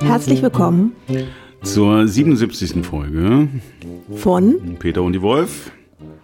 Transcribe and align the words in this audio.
Herzlich 0.00 0.42
willkommen 0.42 0.92
zur 1.62 2.08
77. 2.08 2.86
Folge 2.86 3.48
von 4.14 4.76
Peter 4.78 5.02
und 5.02 5.12
die 5.12 5.20
Wolf. 5.20 5.72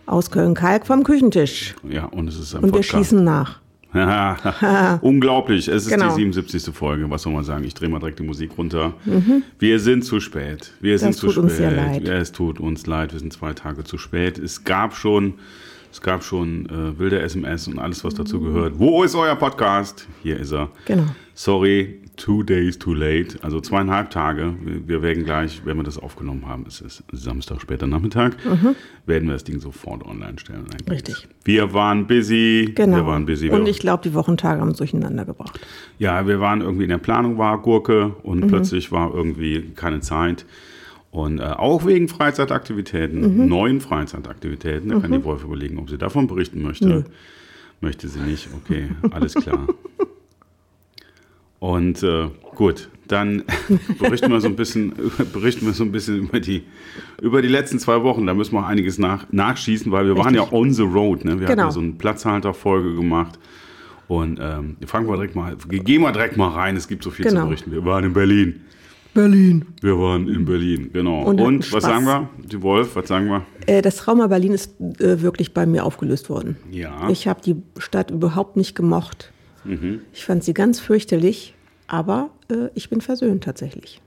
aus 0.06 0.30
Köln-Kalk 0.30 0.86
vom 0.86 1.04
Küchentisch. 1.04 1.74
Ja, 1.86 2.06
und 2.06 2.28
es 2.28 2.38
ist 2.38 2.54
ein 2.54 2.64
Und 2.64 2.68
wir 2.72 2.80
Podcast. 2.80 2.90
schießen 2.90 3.22
nach. 3.22 3.60
Unglaublich, 5.02 5.68
es 5.68 5.86
ist 5.86 5.92
Genau. 5.92 6.08
die 6.10 6.14
77. 6.22 6.74
Folge. 6.74 7.08
Was 7.10 7.22
soll 7.22 7.32
man 7.32 7.44
sagen? 7.44 7.64
Ich 7.64 7.74
drehe 7.74 7.88
mal 7.88 7.98
direkt 7.98 8.18
die 8.18 8.22
Musik 8.24 8.52
runter. 8.56 8.94
Wir 9.58 9.80
sind 9.80 10.04
zu 10.04 10.20
spät. 10.20 10.72
Wir 10.80 10.98
sind 10.98 11.14
zu 11.14 11.26
Mhm. 11.26 11.32
tut 11.32 11.50
spät. 11.50 11.58
uns 11.66 11.76
leid. 11.76 12.06
Ja, 12.06 12.14
es 12.14 12.32
tut 12.32 12.60
uns 12.60 12.86
leid. 12.86 13.12
Wir 13.12 13.18
sind 13.20 13.32
zwei 13.32 13.52
Tage 13.52 13.84
zu 13.84 13.98
spät. 13.98 14.38
Es 14.38 14.64
gab 14.64 14.94
schon, 14.94 15.34
es 15.90 16.00
gab 16.00 16.22
schon 16.22 16.66
äh, 16.66 16.98
wilde 16.98 17.20
SMS 17.20 17.66
und 17.68 17.78
alles, 17.78 18.04
was 18.04 18.14
dazu 18.14 18.40
gehört. 18.40 18.78
Wo 18.78 19.02
ist 19.02 19.14
euer 19.14 19.34
Podcast? 19.36 20.06
Hier 20.22 20.38
ist 20.38 20.52
er. 20.52 20.70
Genau. 20.84 21.06
Sorry, 21.34 21.99
two 22.22 22.42
days 22.42 22.78
too 22.78 22.92
late. 22.92 23.38
Also 23.42 23.60
zweieinhalb 23.60 24.10
Tage. 24.10 24.54
Wir, 24.86 25.00
werden 25.02 25.24
gleich, 25.24 25.62
wenn 25.64 25.76
wir 25.78 25.84
das 25.84 25.98
aufgenommen 25.98 26.46
haben, 26.46 26.64
es 26.68 26.80
ist 26.80 27.02
Samstag 27.12 27.60
später 27.60 27.86
Nachmittag, 27.86 28.36
werden 29.06 29.28
wir 29.28 29.32
das 29.32 29.44
Ding 29.44 29.58
sofort 29.60 30.04
online 30.04 30.38
stellen. 30.38 30.64
Mhm. 30.64 30.90
Richtig. 30.92 31.26
Wir 31.44 31.72
waren 31.72 32.06
busy. 32.06 32.72
Genau. 32.74 32.96
Wir 32.98 33.06
waren 33.06 33.24
busy. 33.26 33.48
Und 33.50 33.66
ich 33.66 33.78
glaube, 33.78 34.02
die 34.02 34.12
Wochentage 34.14 34.60
haben 34.60 34.68
uns 34.68 34.78
durcheinander 34.78 35.24
gebracht. 35.24 35.58
ja, 35.98 36.26
wir 36.26 36.40
waren 36.40 36.60
irgendwie 36.60 36.84
in 36.84 36.90
der 36.90 36.98
Planung, 36.98 37.38
war 37.38 37.60
Gurke 37.62 38.08
Mhm. 38.08 38.14
und 38.22 38.46
plötzlich 38.48 38.92
war 38.92 39.14
irgendwie 39.14 39.72
keine 39.74 40.00
Zeit. 40.00 40.44
Und 41.10 41.40
äh, 41.40 41.42
auch 41.42 41.86
wegen 41.86 42.06
Freizeitaktivitäten, 42.08 43.38
Mhm. 43.38 43.48
neuen 43.48 43.80
Freizeitaktivitäten, 43.80 44.90
da 44.90 45.00
kann 45.00 45.10
die 45.12 45.24
Wolf 45.24 45.42
überlegen, 45.42 45.78
ob 45.78 45.90
sie 45.90 45.98
davon 45.98 46.26
berichten 46.26 46.62
möchte. 46.62 47.04
Möchte 47.80 48.08
sie 48.08 48.20
nicht, 48.20 48.48
okay, 48.54 48.90
alles 49.10 49.34
klar. 49.34 49.66
Und 51.60 52.02
äh, 52.02 52.28
gut, 52.56 52.88
dann 53.06 53.44
berichten 53.98 54.30
wir 54.32 54.40
so 54.40 54.48
ein 54.48 54.56
bisschen, 54.56 54.92
berichten 55.32 55.66
wir 55.66 55.72
so 55.72 55.84
ein 55.84 55.92
bisschen 55.92 56.18
über 56.24 56.40
die, 56.40 56.64
über 57.22 57.42
die 57.42 57.48
letzten 57.48 57.78
zwei 57.78 58.02
Wochen. 58.02 58.26
Da 58.26 58.34
müssen 58.34 58.54
wir 58.54 58.60
auch 58.60 58.66
einiges 58.68 58.98
nach, 58.98 59.26
nachschießen, 59.30 59.92
weil 59.92 60.06
wir 60.06 60.16
waren 60.16 60.34
ja 60.34 60.50
on 60.52 60.72
the 60.72 60.82
road. 60.82 61.24
Ne? 61.24 61.38
Wir 61.38 61.46
haben 61.46 61.54
Genau. 61.54 61.64
ja 61.66 61.70
so 61.70 61.80
eine 61.80 61.92
Platzhalterfolge 61.92 62.94
gemacht. 62.94 63.38
Und 64.08 64.40
ähm, 64.42 64.76
fangen 64.86 65.06
wir 65.06 65.14
direkt 65.14 65.36
mal, 65.36 65.54
gehen 65.68 66.02
wir 66.02 66.10
direkt 66.10 66.36
mal 66.36 66.48
rein. 66.48 66.76
Es 66.76 66.88
gibt 66.88 67.04
so 67.04 67.10
viel 67.10 67.26
Genau. 67.26 67.42
zu 67.42 67.46
berichten. 67.46 67.70
Wir 67.70 67.84
waren 67.84 68.04
in 68.04 68.12
Berlin. 68.12 68.60
Berlin. 69.14 69.66
Wir 69.82 69.98
waren 69.98 70.28
in 70.28 70.44
Berlin, 70.44 70.90
genau. 70.92 71.22
Und 71.22 71.40
Und, 71.40 71.62
hatten 71.64 71.72
was 71.72 71.82
sagen 71.84 72.04
wir? 72.06 72.28
Die 72.44 72.62
Wolf, 72.62 72.94
was 72.96 73.08
sagen 73.08 73.26
wir? 73.26 73.44
Äh, 73.66 73.82
das 73.82 73.96
Trauma 73.96 74.28
Berlin 74.28 74.52
ist 74.52 74.80
äh, 75.00 75.20
wirklich 75.20 75.52
bei 75.52 75.66
mir 75.66 75.84
aufgelöst 75.84 76.30
worden. 76.30 76.56
Ja. 76.70 77.08
Ich 77.10 77.26
habe 77.28 77.40
die 77.42 77.56
Stadt 77.78 78.10
überhaupt 78.12 78.56
nicht 78.56 78.74
gemocht. 78.76 79.32
Mhm. 79.64 80.00
Ich 80.12 80.24
fand 80.24 80.44
sie 80.44 80.54
ganz 80.54 80.80
fürchterlich, 80.80 81.54
aber 81.86 82.30
äh, 82.50 82.68
ich 82.74 82.90
bin 82.90 83.00
versöhnt 83.00 83.44
tatsächlich. 83.44 84.00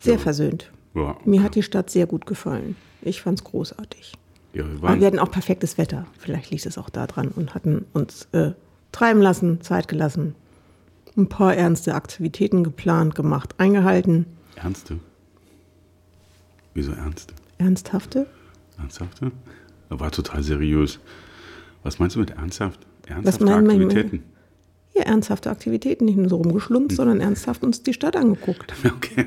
Sehr 0.00 0.18
versöhnt. 0.18 0.70
ja. 0.94 1.16
Mir 1.24 1.42
hat 1.42 1.54
die 1.54 1.62
Stadt 1.62 1.90
sehr 1.90 2.06
gut 2.06 2.26
gefallen. 2.26 2.76
Ich 3.02 3.20
fand 3.22 3.38
es 3.38 3.44
großartig. 3.44 4.14
ja, 4.52 4.64
wir 4.64 4.88
Aber 4.88 5.00
wir 5.00 5.06
hatten 5.06 5.18
auch 5.18 5.30
perfektes 5.30 5.78
Wetter. 5.78 6.06
Vielleicht 6.18 6.50
liegt 6.50 6.66
es 6.66 6.78
auch 6.78 6.90
daran 6.90 7.28
und 7.28 7.54
hatten 7.54 7.84
uns 7.92 8.28
äh, 8.32 8.52
treiben 8.92 9.20
lassen, 9.20 9.60
Zeit 9.62 9.88
gelassen, 9.88 10.34
ein 11.16 11.28
paar 11.28 11.54
ernste 11.54 11.94
Aktivitäten 11.94 12.64
geplant, 12.64 13.14
gemacht, 13.14 13.54
eingehalten. 13.58 14.26
Ernste? 14.56 14.98
Wieso 16.74 16.92
ernst? 16.92 17.34
Ernsthafte? 17.58 18.26
Ernsthafte? 18.78 19.32
War 19.88 20.10
total 20.12 20.42
seriös. 20.42 21.00
Was 21.82 21.98
meinst 21.98 22.16
du 22.16 22.20
mit 22.20 22.30
ernsthaft? 22.30 22.80
Ernsthafte 23.06 23.54
Aktivitäten? 23.54 24.22
Ja, 24.94 25.02
ernsthafte 25.04 25.50
Aktivitäten, 25.50 26.04
nicht 26.04 26.16
nur 26.18 26.28
so 26.28 26.36
rumgeschlumpt, 26.36 26.92
sondern 26.92 27.20
ernsthaft 27.20 27.62
uns 27.62 27.82
die 27.82 27.92
Stadt 27.94 28.16
angeguckt. 28.16 28.72
Okay. 28.84 29.26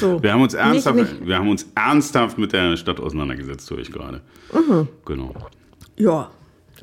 So. 0.00 0.20
Wir, 0.22 0.32
haben 0.32 0.42
uns 0.42 0.54
ernsthaft, 0.54 0.96
Nicht- 0.96 1.26
wir 1.26 1.38
haben 1.38 1.48
uns 1.48 1.66
ernsthaft 1.74 2.36
mit 2.38 2.52
der 2.52 2.76
Stadt 2.76 2.98
auseinandergesetzt, 2.98 3.70
höre 3.70 3.78
ich 3.78 3.92
gerade. 3.92 4.20
Mhm. 4.52 4.88
Genau. 5.04 5.32
Ja, 5.96 6.30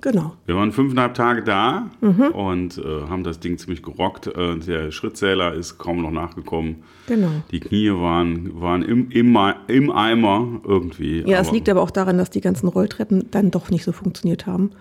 genau. 0.01 0.33
Wir 0.45 0.55
waren 0.55 0.71
fünfeinhalb 0.71 1.13
Tage 1.15 1.43
da 1.43 1.89
Mhm. 1.99 2.27
und 2.27 2.77
äh, 2.77 2.81
haben 3.09 3.23
das 3.25 3.41
Ding 3.41 3.57
ziemlich 3.57 3.83
gerockt. 3.83 4.27
Äh, 4.27 4.57
der 4.59 4.91
Schrittzähler 4.91 5.53
ist 5.53 5.77
kaum 5.77 6.01
noch 6.01 6.11
nachgekommen. 6.11 6.83
Genau. 7.07 7.27
Die 7.51 7.59
Knie 7.59 7.89
waren, 7.91 8.61
waren 8.61 8.81
im, 8.83 9.09
im, 9.11 9.37
im 9.67 9.91
Eimer 9.91 10.61
irgendwie. 10.63 11.23
Ja, 11.27 11.39
es 11.41 11.51
liegt 11.51 11.67
aber 11.67 11.81
auch 11.81 11.91
daran, 11.91 12.17
dass 12.17 12.29
die 12.29 12.41
ganzen 12.41 12.67
Rolltreppen 12.69 13.29
dann 13.31 13.51
doch 13.51 13.69
nicht 13.71 13.83
so 13.83 13.91
funktioniert 13.91 14.45
haben. 14.45 14.71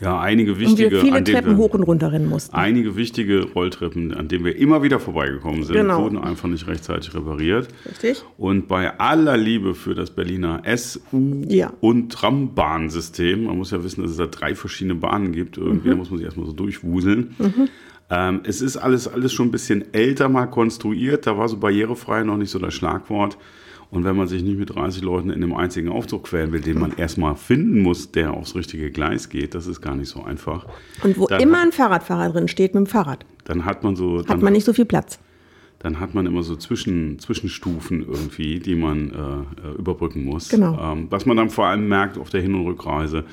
Ja, 0.00 0.20
einige 0.20 0.52
Und 0.52 0.58
wichtige, 0.60 0.90
wir 0.90 1.00
viele 1.00 1.24
Treppen 1.24 1.52
wir, 1.52 1.56
hoch 1.56 1.72
und 1.74 1.82
runter 1.84 2.12
rennen 2.12 2.28
mussten. 2.28 2.54
einige 2.54 2.96
wichtige 2.96 3.44
Rolltreppen, 3.52 4.12
an 4.14 4.28
denen 4.28 4.44
wir 4.44 4.56
immer 4.56 4.82
wieder 4.82 5.00
vorbeigekommen 5.00 5.64
sind, 5.64 5.76
Genau. 5.76 6.02
wurden 6.02 6.18
einfach 6.18 6.48
nicht 6.48 6.66
rechtzeitig 6.66 7.14
repariert. 7.14 7.68
Richtig? 7.88 8.22
Und 8.36 8.68
bei 8.68 8.98
aller 9.00 9.36
Liebe 9.36 9.74
für 9.74 9.94
das 9.94 10.10
Berliner 10.10 10.62
SU- 10.64 11.42
Ja. 11.48 11.72
und 11.80 12.12
Trambahnsystem, 12.12 13.44
man 13.44 13.56
muss 13.58 13.70
ja 13.70 13.82
wissen, 13.82 14.02
dass 14.02 14.10
es 14.12 14.16
da 14.16 14.26
drei 14.26 14.54
verschiedene 14.54 14.94
Bahnen 14.94 15.32
gibt, 15.32 15.56
irgendwie 15.58 15.90
Mhm. 15.90 15.96
muss 15.96 16.10
man 16.10 16.18
sich 16.18 16.24
erstmal 16.24 16.46
so 16.46 16.52
durchwuseln. 16.52 17.34
Ähm, 18.08 18.40
es 18.44 18.60
ist 18.62 18.76
alles, 18.76 19.08
alles 19.08 19.32
schon 19.32 19.48
ein 19.48 19.50
bisschen 19.50 19.92
älter 19.92 20.28
mal 20.28 20.46
konstruiert, 20.46 21.26
da 21.26 21.36
war 21.36 21.48
so 21.48 21.56
barrierefrei 21.56 22.22
noch 22.22 22.36
nicht 22.36 22.50
so 22.50 22.58
das 22.58 22.72
Schlagwort. 22.74 23.36
Und 23.90 24.04
wenn 24.04 24.16
man 24.16 24.26
sich 24.26 24.42
nicht 24.42 24.58
mit 24.58 24.74
30 24.74 25.02
Leuten 25.02 25.30
in 25.30 25.42
einem 25.42 25.54
einzigen 25.54 25.88
Aufzug 25.88 26.24
quälen 26.24 26.52
will, 26.52 26.60
den 26.60 26.78
man 26.80 26.92
erstmal 26.96 27.36
finden 27.36 27.80
muss, 27.82 28.10
der 28.10 28.34
aufs 28.34 28.54
richtige 28.56 28.90
Gleis 28.90 29.28
geht, 29.28 29.54
das 29.54 29.66
ist 29.66 29.80
gar 29.80 29.94
nicht 29.94 30.08
so 30.08 30.22
einfach. 30.24 30.66
Und 31.04 31.16
wo 31.18 31.26
Dann 31.26 31.40
immer 31.40 31.58
hat- 31.58 31.66
ein 31.66 31.72
Fahrradfahrer 31.72 32.30
drin 32.32 32.48
steht 32.48 32.74
mit 32.74 32.84
dem 32.84 32.86
Fahrrad, 32.86 33.24
Dann 33.44 33.64
hat 33.64 33.84
man 33.84 33.94
so, 33.96 34.24
hat 34.26 34.42
man 34.42 34.52
nicht 34.52 34.64
so 34.64 34.72
viel 34.72 34.84
Platz. 34.86 35.20
dann 35.78 36.00
hat 36.00 36.14
man 36.14 36.26
immer 36.26 36.42
so 36.42 36.56
Zwischen, 36.56 37.18
Zwischenstufen 37.20 38.00
irgendwie, 38.02 38.58
die 38.58 38.74
man 38.74 39.10
äh, 39.10 39.68
äh, 39.68 39.78
überbrücken 39.78 40.24
muss. 40.24 40.48
Genau. 40.48 40.76
Ähm, 40.92 41.06
was 41.10 41.24
man 41.24 41.36
dann 41.36 41.50
vor 41.50 41.66
allem 41.66 41.86
merkt 41.88 42.18
auf 42.18 42.28
der 42.30 42.40
Hin- 42.42 42.54
und 42.54 42.66
Rückreise, 42.66 43.24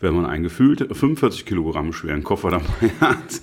wenn 0.00 0.16
man 0.16 0.26
einen 0.26 0.42
gefühlt 0.42 0.80
45 0.80 1.46
Kilogramm 1.46 1.92
schweren 1.92 2.24
Koffer 2.24 2.50
dabei 2.50 2.64
hat, 3.00 3.40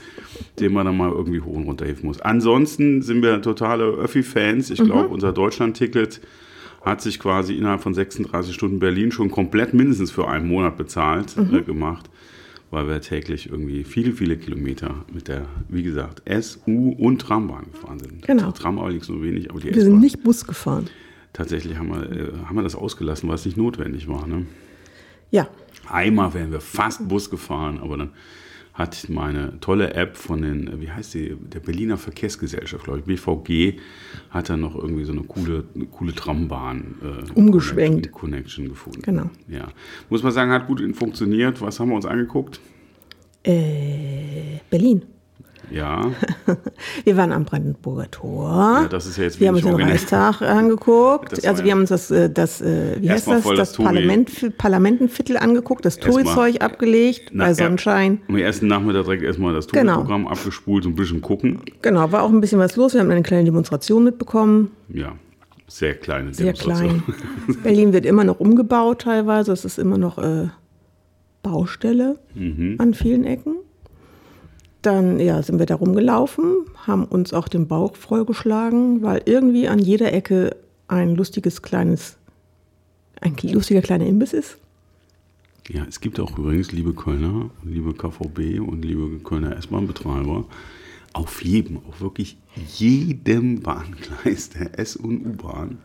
den 0.59 0.74
man 0.74 0.86
dann 0.86 0.98
mal 0.98 1.09
irgendwie 1.09 1.40
hoch 1.40 1.56
und 1.56 1.64
runter 1.64 1.86
heben 1.86 2.06
muss. 2.06 2.19
Ansonsten 2.19 3.02
sind 3.02 3.22
wir 3.24 3.42
totale 3.42 3.86
Öffi-Fans. 3.86 4.69
Ich 4.72 4.84
glaube, 4.84 5.08
unser 5.08 5.31
Deutschland-Ticket 5.31 6.19
hat 6.81 7.01
sich 7.01 7.19
quasi 7.19 7.56
innerhalb 7.56 7.81
von 7.81 7.94
36 7.94 8.53
Stunden 8.53 8.79
Berlin 8.79 9.12
schon 9.12 9.29
komplett 9.31 9.73
mindestens 9.73 10.12
für 10.12 10.28
einen 10.28 10.47
Monat 10.47 10.78
bezahlt 10.78 11.35
äh, 11.38 11.62
gemacht, 11.62 12.09
weil 12.72 12.88
wir 12.88 13.01
täglich 13.01 13.50
irgendwie 13.50 13.84
viele, 13.84 14.13
viele 14.13 14.38
Kilometer 14.38 14.95
mit 15.12 15.28
der, 15.28 15.45
wie 15.68 15.84
gesagt, 15.84 16.22
S, 16.25 16.59
U 16.68 16.91
und 16.91 17.19
Trambahn 17.22 17.66
gefahren 17.72 18.00
sind. 18.00 18.22
Genau. 18.25 18.51
Die 18.51 18.59
Tram 18.59 18.79
allerdings 18.79 19.09
nur 19.09 19.22
wenig, 19.22 19.50
aber 19.50 19.59
die 19.59 19.73
Wir 19.73 19.84
sind 19.84 20.00
nicht 20.00 20.23
Bus 20.23 20.45
gefahren. 20.45 20.88
tatsächlich 21.34 21.78
haben 21.78 21.89
wir, 21.89 22.12
äh, 22.12 22.31
haben 22.45 22.56
wir 22.56 22.63
das 22.63 22.75
ausgelassen, 22.75 23.28
weil 23.28 23.35
es 23.35 23.45
nicht 23.45 23.57
notwendig 23.57 24.07
war. 24.07 24.25
Ne? 24.28 24.45
Ja, 25.31 25.47
Einmal 25.88 26.34
wären 26.35 26.51
wir 26.51 26.62
fast 26.62 27.07
Bus 27.07 27.29
gefahren, 27.31 27.79
aber 27.81 27.97
dann 27.97 28.09
hat 28.79 29.07
meine 29.09 29.59
tolle 29.59 29.94
App 29.94 30.17
von 30.17 30.41
den, 30.41 30.81
wie 30.81 30.90
heißt 30.90 31.13
die, 31.13 31.35
der 31.35 31.59
Berliner 31.59 31.97
Verkehrsgesellschaft, 31.97 32.85
glaube 32.85 33.00
ich, 33.00 33.06
BVG, 33.06 33.79
hat 34.31 34.50
dann 34.50 34.62
noch 34.62 34.75
irgendwie 34.75 35.03
so 35.03 35.12
eine 35.12 35.22
coole, 35.22 35.66
eine 35.75 35.85
coole 35.85 36.16
Trambahn 36.16 36.95
äh, 37.03 37.31
Umgeschwenkt. 37.38 38.12
Connection, 38.12 38.66
Connection 38.66 38.69
gefunden. 38.69 39.01
Genau. 39.03 39.29
Ja. 39.47 39.68
Muss 40.09 40.23
man 40.23 40.31
sagen, 40.31 40.51
hat 40.51 40.66
gut 40.66 40.81
funktioniert. 40.95 41.62
Was 41.62 41.79
haben 41.79 41.89
wir 41.89 41.95
uns 41.95 42.06
angeguckt? 42.07 42.59
äh, 43.44 44.59
Berlin. 44.69 45.03
Ja, 45.72 46.02
Wir 47.04 47.18
waren 47.18 47.31
am 47.31 47.45
Brandenburger 47.45 48.10
Tor. 48.10 48.80
ja 48.83 48.88
das 48.88 49.06
ist 49.06 49.18
ja 49.18 49.24
jetzt 49.25 49.39
wir 49.39 49.48
haben 49.50 49.56
uns 49.56 49.63
den. 49.66 49.75
Reichstag 49.75 50.42
angeguckt. 50.42 51.45
Also 51.48 51.63
wir 51.63 51.71
haben 51.71 51.81
uns 51.81 51.89
das, 51.89 52.10
äh, 52.12 52.30
das 52.30 52.62
äh, 52.62 52.98
wie 53.00 53.10
heißt 53.10 53.27
das, 53.27 53.44
das 53.44 53.56
das. 53.56 53.74
Parlament, 53.74 54.57
Parlamentenviertel 54.57 55.38
angeguckt, 55.38 55.86
das 55.86 55.98
Touri-Zeug 55.98 56.62
abgelegt 56.62 57.30
Na, 57.33 57.45
bei. 57.45 57.54
Sonnenschein. 57.54 58.21
Am 58.27 58.36
ersten 58.38 58.68
Nachmittag 58.68 59.04
direkt 59.04 59.24
erstmal 59.24 59.54
das 59.54 59.68
Genau. 59.68 59.95
Tourprogramm 59.95 60.27
abgespult, 60.27 60.83
so 60.83 60.89
ein 60.89 60.95
bisschen 60.95 61.21
gucken. 61.21 61.62
Genau, 61.81 62.12
war 62.12 62.24
auch 62.24 62.30
ein 62.30 62.42
bisschen 62.42 62.60
was 62.60 62.75
los. 62.75 62.94
Wir 62.94 63.01
haben 63.01 63.12
eine 63.12 63.21
kleine 63.24 63.44
Demonstration 63.45 64.04
mitbekommen. 64.04 64.71
Ja, 64.89 65.13
sehr 65.68 65.94
kleine 65.95 66.33
Sehr 66.33 66.54
Demonstration. 66.54 67.04
klein. 67.06 67.57
Berlin 67.63 67.94
wird 67.94 68.06
immer 68.06 68.24
noch 68.24 68.39
umgebaut 68.39 69.01
teilweise. 69.01 69.51
Es 69.54 69.66
ist 69.66 69.77
immer 69.77 69.98
noch 69.98 70.18
äh, 70.18 70.48
Baustelle 71.44 72.18
Mhm. 72.33 72.75
an 72.80 72.94
vielen 72.94 73.24
Ecken. 73.24 73.56
Dann 74.81 75.20
ja, 75.20 75.42
sind 75.44 75.60
wir 75.60 75.66
da 75.66 75.76
rumgelaufen, 75.76 76.66
haben 76.88 77.04
uns 77.06 77.34
auch 77.34 77.48
den 77.48 77.68
Bauch 77.68 77.96
vollgeschlagen, 77.96 79.02
weil 79.02 79.22
irgendwie 79.26 79.68
an 79.68 79.80
jeder 79.80 80.14
Ecke 80.14 80.56
ein 80.88 81.16
lustiges 81.16 81.62
kleines, 81.62 82.18
ein 83.20 83.36
lustiger 83.44 83.81
kleiner 83.81 84.06
Imbiss 84.06 84.34
ist. 84.34 84.58
Ja, 85.68 85.86
es 85.88 86.00
gibt 86.00 86.20
auch 86.20 86.38
übrigens, 86.38 86.72
liebe 86.72 86.94
Kölner, 86.94 87.52
liebe 87.64 87.94
KVB 87.94 88.60
und 88.60 88.84
liebe 88.84 89.20
Kölner 89.20 89.56
S-Bahn-Betreiber, 89.58 90.46
auf 91.14 91.44
jedem, 91.44 91.78
auf 91.88 92.02
wirklich 92.02 92.38
jedem 92.78 93.62
Bahngleis 93.62 94.50
der 94.50 94.80
S- 94.80 94.96
und 94.96 95.26
U-Bahn 95.26 95.78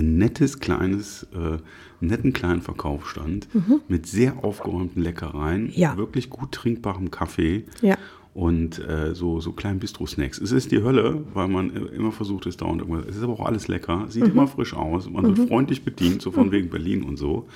ein 0.00 0.18
nettes 0.18 0.58
kleines, 0.58 1.24
äh, 1.34 1.58
netten 2.00 2.32
kleinen 2.32 2.62
Verkaufsstand 2.62 3.48
mit 3.88 4.06
sehr 4.06 4.42
aufgeräumten 4.44 5.02
Leckereien, 5.02 5.64
Mhm. 5.66 5.72
Ja. 5.74 5.96
wirklich 5.96 6.30
gut 6.30 6.52
trinkbarem 6.52 7.10
Kaffee 7.10 7.64
Ja. 7.82 7.96
und 8.34 8.78
äh, 8.78 9.14
so, 9.14 9.40
so 9.40 9.52
kleinen 9.52 9.78
Bistro-Snacks. 9.80 10.38
Es 10.40 10.50
ist 10.52 10.72
die 10.72 10.82
Hölle, 10.82 11.22
weil 11.34 11.48
man 11.48 11.70
immer 11.70 12.12
versucht, 12.12 12.46
es 12.46 12.56
dauernd 12.56 12.80
irgendwas. 12.80 13.06
Es 13.06 13.16
ist 13.16 13.22
aber 13.22 13.34
auch 13.34 13.44
alles 13.46 13.68
lecker, 13.68 14.06
sieht 14.08 14.24
Mhm. 14.24 14.30
immer 14.32 14.46
frisch 14.46 14.74
aus, 14.74 15.08
man 15.10 15.26
wird 15.36 15.48
freundlich 15.48 15.84
bedient, 15.84 16.22
so 16.22 16.30
von 16.30 16.50
wegen 16.50 16.70
Berlin 16.70 17.02
und 17.02 17.16
so. 17.18 17.46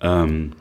Ähm, 0.00 0.52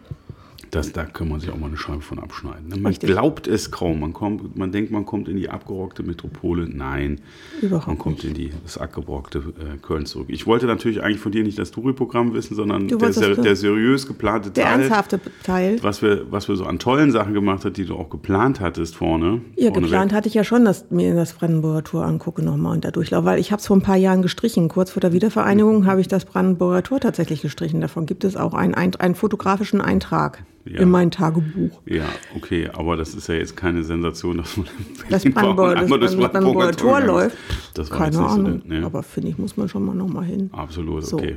das, 0.71 0.91
da 0.91 1.05
kann 1.05 1.29
man 1.29 1.39
sich 1.39 1.49
auch 1.49 1.57
mal 1.57 1.67
eine 1.67 1.77
Scheibe 1.77 2.01
von 2.01 2.19
abschneiden. 2.19 2.67
ne? 2.67 2.75
Man 2.77 2.87
Richtig. 2.87 3.09
glaubt 3.09 3.47
es 3.47 3.71
kaum. 3.71 3.99
Man, 3.99 4.13
kommt, 4.13 4.57
man 4.57 4.71
denkt, 4.71 4.91
man 4.91 5.05
kommt 5.05 5.27
in 5.27 5.37
die 5.37 5.49
abgerockte 5.49 6.03
Metropole. 6.03 6.67
Nein, 6.69 7.21
Überhaupt 7.61 7.87
man 7.87 7.97
kommt 7.97 8.23
in 8.23 8.33
die, 8.33 8.51
das 8.63 8.77
abgerockte 8.77 9.39
äh, 9.39 9.77
Köln 9.81 10.05
zurück. 10.05 10.27
Ich 10.29 10.45
wollte 10.45 10.65
natürlich 10.65 11.01
eigentlich 11.01 11.19
von 11.19 11.31
dir 11.31 11.43
nicht 11.43 11.57
das 11.57 11.71
Touri-Programm 11.71 12.33
wissen, 12.33 12.55
sondern 12.55 12.87
der, 12.87 13.13
ser 13.13 13.35
der 13.35 13.55
seriös 13.55 14.07
geplante 14.07 14.51
Der 14.51 14.65
Teil. 14.65 14.79
ernsthafte 14.81 15.19
Teil. 15.43 15.77
Was 15.81 16.01
wir, 16.01 16.31
was 16.31 16.47
wir 16.47 16.55
so 16.55 16.65
an 16.65 16.79
tollen 16.79 17.11
Sachen 17.11 17.33
gemacht 17.33 17.65
hat, 17.65 17.77
die 17.77 17.85
du 17.85 17.95
auch 17.95 18.09
geplant 18.09 18.59
hattest 18.59 18.95
vorne. 18.95 19.41
Ja, 19.55 19.69
vorne 19.69 19.81
geplant 19.83 20.11
weg. 20.11 20.17
hatte 20.17 20.27
ich 20.27 20.33
ja 20.33 20.43
schon, 20.43 20.65
dass 20.65 20.89
mir 20.91 21.15
das 21.15 21.33
Brandenburger 21.33 21.83
Tor 21.83 22.05
angucke 22.05 22.43
nochmal 22.43 22.73
und 22.73 22.85
da 22.85 22.91
durchlaufe, 22.91 23.25
weil 23.25 23.39
ich 23.39 23.51
habe 23.51 23.59
es 23.59 23.67
vor 23.67 23.77
ein 23.77 23.81
paar 23.81 23.95
Jahren 23.97 24.21
gestrichen. 24.21 24.67
Kurz 24.69 24.91
vor 24.91 25.01
der 25.01 25.13
Wiedervereinigung 25.13 25.85
habe 25.85 26.01
ich 26.01 26.07
das 26.07 26.25
Brandenburger 26.25 26.83
Tor 26.83 26.99
tatsächlich 26.99 27.41
gestrichen. 27.41 27.81
Davon 27.81 28.05
gibt 28.05 28.23
es 28.23 28.35
auch 28.35 28.53
einen, 28.53 28.73
einen 28.75 29.15
fotografischen 29.15 29.81
Eintrag 29.81 30.43
Ja. 30.69 30.81
in 30.81 30.89
mein 30.89 31.11
Tagebuch. 31.11 31.81
Ja, 31.85 32.05
okay, 32.35 32.69
aber 32.73 32.97
das 32.97 33.13
ist 33.15 33.27
ja 33.27 33.35
jetzt 33.35 33.55
keine 33.57 33.83
Sensation, 33.83 34.37
dass 34.37 34.57
man 34.57 34.67
Das 35.09 35.23
Brandenburger, 35.23 35.75
das 35.99 36.15
Brandenburger 36.15 36.71
Tor 36.73 37.01
läuft. 37.01 37.37
Das 37.73 37.89
war 37.91 37.97
Keine 37.97 38.17
nicht 38.17 38.29
so, 38.29 38.35
Ahnung. 38.35 38.61
ne? 38.65 38.85
Aber 38.85 39.03
finde 39.03 39.29
ich, 39.29 39.37
muss 39.37 39.55
man 39.57 39.69
schon 39.69 39.85
mal 39.85 39.95
nochmal 39.95 40.25
hin. 40.25 40.49
Absolut, 40.53 41.05
So. 41.05 41.17
okay. 41.17 41.35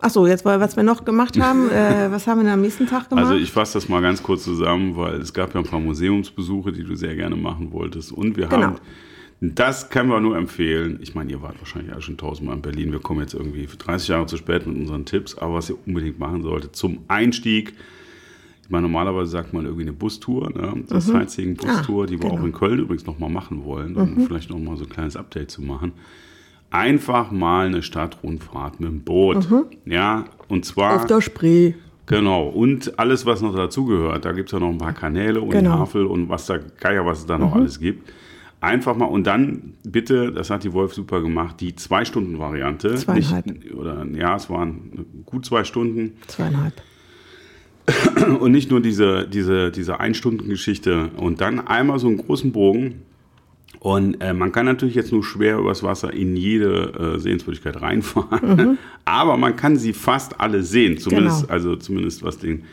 Ach 0.00 0.10
so, 0.10 0.26
jetzt 0.28 0.44
was 0.44 0.76
wir 0.76 0.84
noch 0.84 1.04
gemacht 1.04 1.40
haben, 1.40 1.70
äh, 1.70 2.06
was 2.10 2.26
haben 2.28 2.38
wir 2.38 2.44
denn 2.44 2.52
am 2.52 2.60
nächsten 2.60 2.86
Tag 2.86 3.08
gemacht? 3.08 3.24
Also 3.26 3.36
ich 3.36 3.50
fasse 3.50 3.74
das 3.74 3.88
mal 3.88 4.00
ganz 4.00 4.22
kurz 4.22 4.44
zusammen, 4.44 4.96
weil 4.96 5.14
es 5.20 5.32
gab 5.34 5.54
ja 5.54 5.60
ein 5.60 5.66
paar 5.66 5.80
Museumsbesuche, 5.80 6.70
die 6.70 6.84
du 6.84 6.94
sehr 6.94 7.16
gerne 7.16 7.34
machen 7.34 7.72
wolltest. 7.72 8.12
Und 8.12 8.36
wir 8.36 8.46
Genau. 8.46 8.62
haben, 8.62 8.76
das 9.40 9.88
können 9.90 10.10
wir 10.10 10.20
nur 10.20 10.36
empfehlen. 10.36 10.98
Ich 11.00 11.14
meine, 11.14 11.30
ihr 11.30 11.42
wart 11.42 11.58
wahrscheinlich 11.60 11.92
alle 11.92 12.02
schon 12.02 12.16
tausendmal 12.16 12.56
in 12.56 12.62
Berlin. 12.62 12.90
Wir 12.92 12.98
kommen 13.00 13.20
jetzt 13.20 13.34
irgendwie 13.34 13.66
für 13.66 13.76
30 13.76 14.08
Jahre 14.08 14.26
zu 14.26 14.36
spät 14.36 14.66
mit 14.66 14.76
unseren 14.76 15.04
Tipps. 15.04 15.36
Aber 15.38 15.54
was 15.54 15.70
ihr 15.70 15.76
unbedingt 15.86 16.18
machen 16.18 16.42
solltet, 16.42 16.74
zum 16.74 17.00
Einstieg, 17.08 17.72
ich 18.64 18.70
meine, 18.70 18.82
normalerweise 18.82 19.30
sagt 19.30 19.52
man 19.54 19.64
irgendwie 19.64 19.82
eine 19.84 19.92
Bustour, 19.92 20.50
ne? 20.50 20.84
das 20.88 21.06
Sightseeing-Bustour, 21.06 22.04
Ah, 22.04 22.06
die 22.06 22.20
wir 22.20 22.28
genau. 22.28 22.40
auch 22.40 22.44
in 22.44 22.52
Köln 22.52 22.80
übrigens 22.80 23.06
nochmal 23.06 23.30
machen 23.30 23.64
wollen, 23.64 23.94
um 23.96 24.20
vielleicht 24.26 24.50
nochmal 24.50 24.76
so 24.76 24.84
ein 24.84 24.90
kleines 24.90 25.16
Update 25.16 25.50
zu 25.50 25.62
machen. 25.62 25.92
Einfach 26.70 27.30
mal 27.30 27.66
eine 27.66 27.82
Stadtrundfahrt 27.82 28.78
mit 28.80 28.90
dem 28.90 29.00
Boot. 29.00 29.48
Ja, 29.86 30.26
und 30.48 30.66
zwar. 30.66 30.96
Auf 30.96 31.06
der 31.06 31.22
Spree. 31.22 31.72
Genau, 32.04 32.48
und 32.48 32.98
alles, 32.98 33.24
was 33.24 33.40
noch 33.40 33.54
dazugehört. 33.54 34.24
Da 34.24 34.32
gibt 34.32 34.48
es 34.48 34.52
ja 34.52 34.58
noch 34.58 34.68
ein 34.70 34.78
paar 34.78 34.92
Kanäle 34.92 35.40
und 35.40 35.50
Genau. 35.50 35.78
Havel 35.78 36.04
und 36.06 36.28
was 36.28 36.44
da, 36.46 36.58
Geier, 36.58 37.06
was 37.06 37.20
es 37.20 37.26
da 37.26 37.38
noch 37.38 37.54
alles 37.54 37.78
gibt. 37.80 38.10
Einfach 38.60 38.96
mal, 38.96 39.04
und 39.04 39.26
dann 39.26 39.74
bitte, 39.84 40.32
das 40.32 40.50
hat 40.50 40.64
die 40.64 40.72
Wolf 40.72 40.92
super 40.92 41.20
gemacht, 41.20 41.60
die 41.60 41.76
Zwei-Stunden-Variante. 41.76 42.96
Zweieinhalb. 42.96 43.46
Nicht- 43.46 43.74
Oder, 43.74 44.04
ja, 44.14 44.34
es 44.34 44.50
waren 44.50 45.06
gut 45.26 45.46
zwei 45.46 45.62
Stunden. 45.64 46.14
Zweieinhalb. 46.26 46.74
Und 48.40 48.52
nicht 48.52 48.70
nur 48.70 48.80
diese, 48.80 49.26
diese, 49.26 49.70
diese 49.70 50.00
Ein-Stunden-Geschichte. 50.00 51.10
Und 51.16 51.40
dann 51.40 51.66
einmal 51.66 51.98
so 51.98 52.08
einen 52.08 52.18
großen 52.18 52.52
Bogen. 52.52 53.02
Und 53.80 54.20
äh, 54.20 54.34
man 54.34 54.50
kann 54.50 54.66
natürlich 54.66 54.96
jetzt 54.96 55.12
nur 55.12 55.22
schwer 55.24 55.58
übers 55.58 55.82
Wasser 55.84 56.12
in 56.12 56.36
jede 56.36 57.14
äh, 57.14 57.18
Sehenswürdigkeit 57.20 57.80
reinfahren. 57.80 58.76
Aber 59.04 59.36
man 59.36 59.54
kann 59.56 59.76
sie 59.76 59.92
fast 59.92 60.40
alle 60.40 60.62
sehen. 60.64 60.98
Zumindest, 60.98 61.42
Genau. 61.42 61.52
also 61.52 61.76
zumindest 61.76 62.22
was 62.24 62.38
den, 62.38 62.64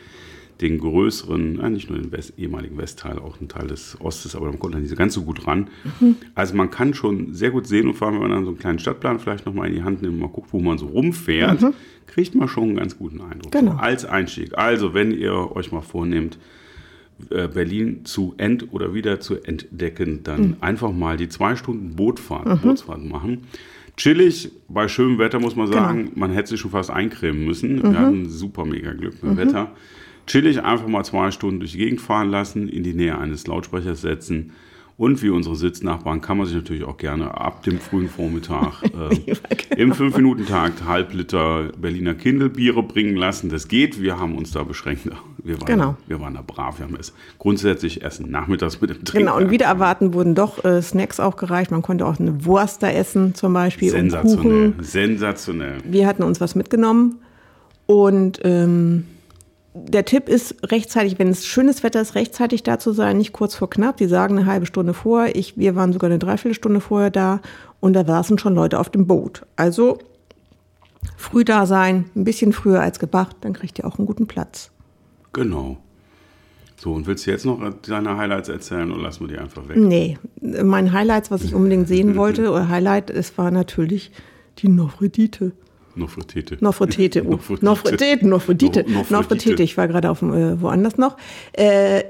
den 0.60 0.78
größeren, 0.78 1.60
äh, 1.60 1.70
nicht 1.70 1.90
nur 1.90 1.98
den 1.98 2.12
West, 2.12 2.34
ehemaligen 2.38 2.78
Westteil, 2.78 3.18
auch 3.18 3.40
ein 3.40 3.48
Teil 3.48 3.66
des 3.66 3.96
Ostes, 4.00 4.34
aber 4.34 4.46
man 4.46 4.58
kommt 4.58 4.74
dann 4.74 4.80
nicht 4.80 4.90
so 4.90 4.96
ganz 4.96 5.14
so 5.14 5.22
gut 5.22 5.46
ran. 5.46 5.68
Also 6.34 6.54
man 6.54 6.70
kann 6.70 6.94
schon 6.94 7.34
sehr 7.34 7.50
gut 7.50 7.66
sehen 7.66 7.88
und 7.88 7.94
vor 7.94 8.08
allem, 8.08 8.16
wenn 8.16 8.22
man 8.22 8.30
dann 8.30 8.44
so 8.44 8.50
einen 8.50 8.58
kleinen 8.58 8.78
Stadtplan 8.78 9.18
vielleicht 9.18 9.44
nochmal 9.46 9.68
in 9.68 9.74
die 9.74 9.82
Hand 9.82 10.02
nimmt 10.02 10.14
und 10.14 10.20
mal 10.20 10.28
guckt, 10.28 10.52
wo 10.52 10.60
man 10.60 10.78
so 10.78 10.86
rumfährt, 10.86 11.62
kriegt 12.06 12.34
man 12.34 12.48
schon 12.48 12.64
einen 12.64 12.76
ganz 12.76 12.96
guten 12.96 13.20
Eindruck. 13.20 13.52
Genau. 13.52 13.72
Als 13.76 14.04
Einstieg. 14.04 14.56
Also, 14.56 14.94
wenn 14.94 15.10
ihr 15.12 15.54
euch 15.54 15.72
mal 15.72 15.82
vornehmt, 15.82 16.38
äh, 17.30 17.48
Berlin 17.48 18.04
zu 18.04 18.34
ent- 18.36 18.72
oder 18.72 18.94
wieder 18.94 19.20
zu 19.20 19.42
entdecken, 19.42 20.22
dann 20.22 20.56
einfach 20.60 20.92
mal 20.92 21.16
die 21.16 21.28
zwei 21.28 21.56
Stunden 21.56 21.96
Bootfahrt, 21.96 22.62
Bootsfahrt 22.62 23.04
machen. 23.04 23.42
Chillig, 23.96 24.50
bei 24.68 24.88
schönem 24.88 25.18
Wetter 25.18 25.40
muss 25.40 25.56
man 25.56 25.66
sagen, 25.68 26.12
man 26.14 26.30
hätte 26.30 26.50
sich 26.50 26.60
schon 26.60 26.70
fast 26.70 26.90
eincremen 26.90 27.46
müssen. 27.46 27.82
Wir 27.82 27.98
hatten 27.98 28.28
super 28.28 28.66
mega 28.66 28.92
Glück 28.92 29.22
mit 29.22 29.32
dem 29.32 29.36
Wetter. 29.38 29.72
Chillig 30.26 30.62
einfach 30.62 30.88
mal 30.88 31.04
zwei 31.04 31.30
Stunden 31.30 31.60
durch 31.60 31.72
die 31.72 31.78
Gegend 31.78 32.00
fahren 32.00 32.30
lassen, 32.30 32.68
in 32.68 32.82
die 32.82 32.94
Nähe 32.94 33.16
eines 33.18 33.46
Lautsprechers 33.46 34.00
setzen. 34.00 34.52
Und 34.98 35.22
wie 35.22 35.28
unsere 35.28 35.56
Sitznachbarn 35.56 36.22
kann 36.22 36.38
man 36.38 36.46
sich 36.46 36.56
natürlich 36.56 36.84
auch 36.84 36.96
gerne 36.96 37.38
ab 37.38 37.62
dem 37.64 37.78
frühen 37.78 38.08
Vormittag 38.08 38.82
äh, 38.82 39.34
im 39.76 39.92
5-Minuten-Takt 39.92 40.84
halb 40.86 41.12
Liter 41.12 41.68
Berliner 41.78 42.14
Kindelbiere 42.14 42.82
bringen 42.82 43.14
lassen. 43.14 43.50
Das 43.50 43.68
geht, 43.68 44.00
wir 44.00 44.18
haben 44.18 44.34
uns 44.38 44.52
da 44.52 44.62
beschränkt. 44.64 45.02
Wir 45.44 45.60
waren, 45.60 45.66
Genau. 45.66 45.96
wir 46.06 46.18
waren 46.20 46.32
da 46.32 46.40
brav. 46.44 46.78
Wir 46.78 46.86
haben 46.86 46.96
es 46.98 47.12
grundsätzlich 47.38 48.02
Essen 48.02 48.30
nachmittags 48.30 48.80
mit 48.80 48.88
dem 48.88 49.04
Trinken. 49.04 49.26
Genau, 49.26 49.36
und 49.36 49.50
wieder 49.50 49.66
erwarten 49.66 50.14
wurden 50.14 50.34
doch 50.34 50.64
äh, 50.64 50.80
Snacks 50.80 51.20
auch 51.20 51.36
gereicht. 51.36 51.70
Man 51.70 51.82
konnte 51.82 52.06
auch 52.06 52.18
eine 52.18 52.46
Wurst 52.46 52.82
da 52.82 52.88
essen 52.88 53.34
zum 53.34 53.52
Beispiel 53.52 53.90
Sensationell, 53.90 54.70
Kuchen. 54.72 54.82
sensationell. 54.82 55.74
Wir 55.84 56.06
hatten 56.06 56.22
uns 56.22 56.40
was 56.40 56.54
mitgenommen 56.54 57.16
und 57.84 58.40
ähm, 58.44 59.04
der 59.88 60.04
Tipp 60.04 60.28
ist 60.28 60.56
rechtzeitig, 60.70 61.18
wenn 61.18 61.28
es 61.28 61.46
schönes 61.46 61.82
Wetter 61.82 62.00
ist, 62.00 62.14
rechtzeitig 62.14 62.62
da 62.62 62.78
zu 62.78 62.92
sein, 62.92 63.18
nicht 63.18 63.32
kurz 63.32 63.54
vor 63.54 63.70
knapp. 63.70 63.96
Die 63.96 64.06
sagen 64.06 64.38
eine 64.38 64.46
halbe 64.46 64.66
Stunde 64.66 64.94
vor. 64.94 65.26
Ich, 65.34 65.56
wir 65.56 65.74
waren 65.76 65.92
sogar 65.92 66.10
eine 66.10 66.18
Dreiviertelstunde 66.18 66.80
vorher 66.80 67.10
da 67.10 67.40
und 67.80 67.92
da 67.92 68.04
saßen 68.04 68.38
schon 68.38 68.54
Leute 68.54 68.78
auf 68.78 68.90
dem 68.90 69.06
Boot. 69.06 69.42
Also 69.56 69.98
früh 71.16 71.44
da 71.44 71.66
sein, 71.66 72.06
ein 72.14 72.24
bisschen 72.24 72.52
früher 72.52 72.80
als 72.80 72.98
gedacht, 72.98 73.36
dann 73.42 73.52
kriegt 73.52 73.78
ihr 73.78 73.86
auch 73.86 73.98
einen 73.98 74.06
guten 74.06 74.26
Platz. 74.26 74.70
Genau. 75.32 75.78
So, 76.76 76.92
und 76.92 77.06
willst 77.06 77.26
du 77.26 77.30
jetzt 77.30 77.46
noch 77.46 77.58
deine 77.82 78.16
Highlights 78.16 78.48
erzählen 78.48 78.90
oder 78.92 79.02
lassen 79.02 79.26
wir 79.26 79.34
die 79.34 79.38
einfach 79.38 79.66
weg? 79.68 79.76
Nee, 79.78 80.18
mein 80.40 80.92
Highlights, 80.92 81.30
was 81.30 81.42
ich 81.42 81.54
unbedingt 81.54 81.88
sehen 81.88 82.16
wollte, 82.16 82.50
oder 82.50 82.68
Highlight, 82.68 83.10
es 83.10 83.36
war 83.38 83.50
natürlich 83.50 84.12
die 84.58 84.68
Nofredite. 84.68 85.52
Nofretete. 85.96 86.58
Nofretete, 86.60 87.24
oh. 87.26 87.38
Nofretete, 87.60 88.26
Nofretite, 88.26 88.84
No- 88.84 88.98
Nofretite. 88.98 89.12
Nofretite. 89.14 89.62
Ich 89.62 89.76
war 89.76 89.88
gerade 89.88 90.10
auf 90.10 90.20
dem, 90.20 90.32
äh, 90.34 90.60
woanders 90.60 90.96
noch. 90.98 91.16
Äh, 91.52 92.04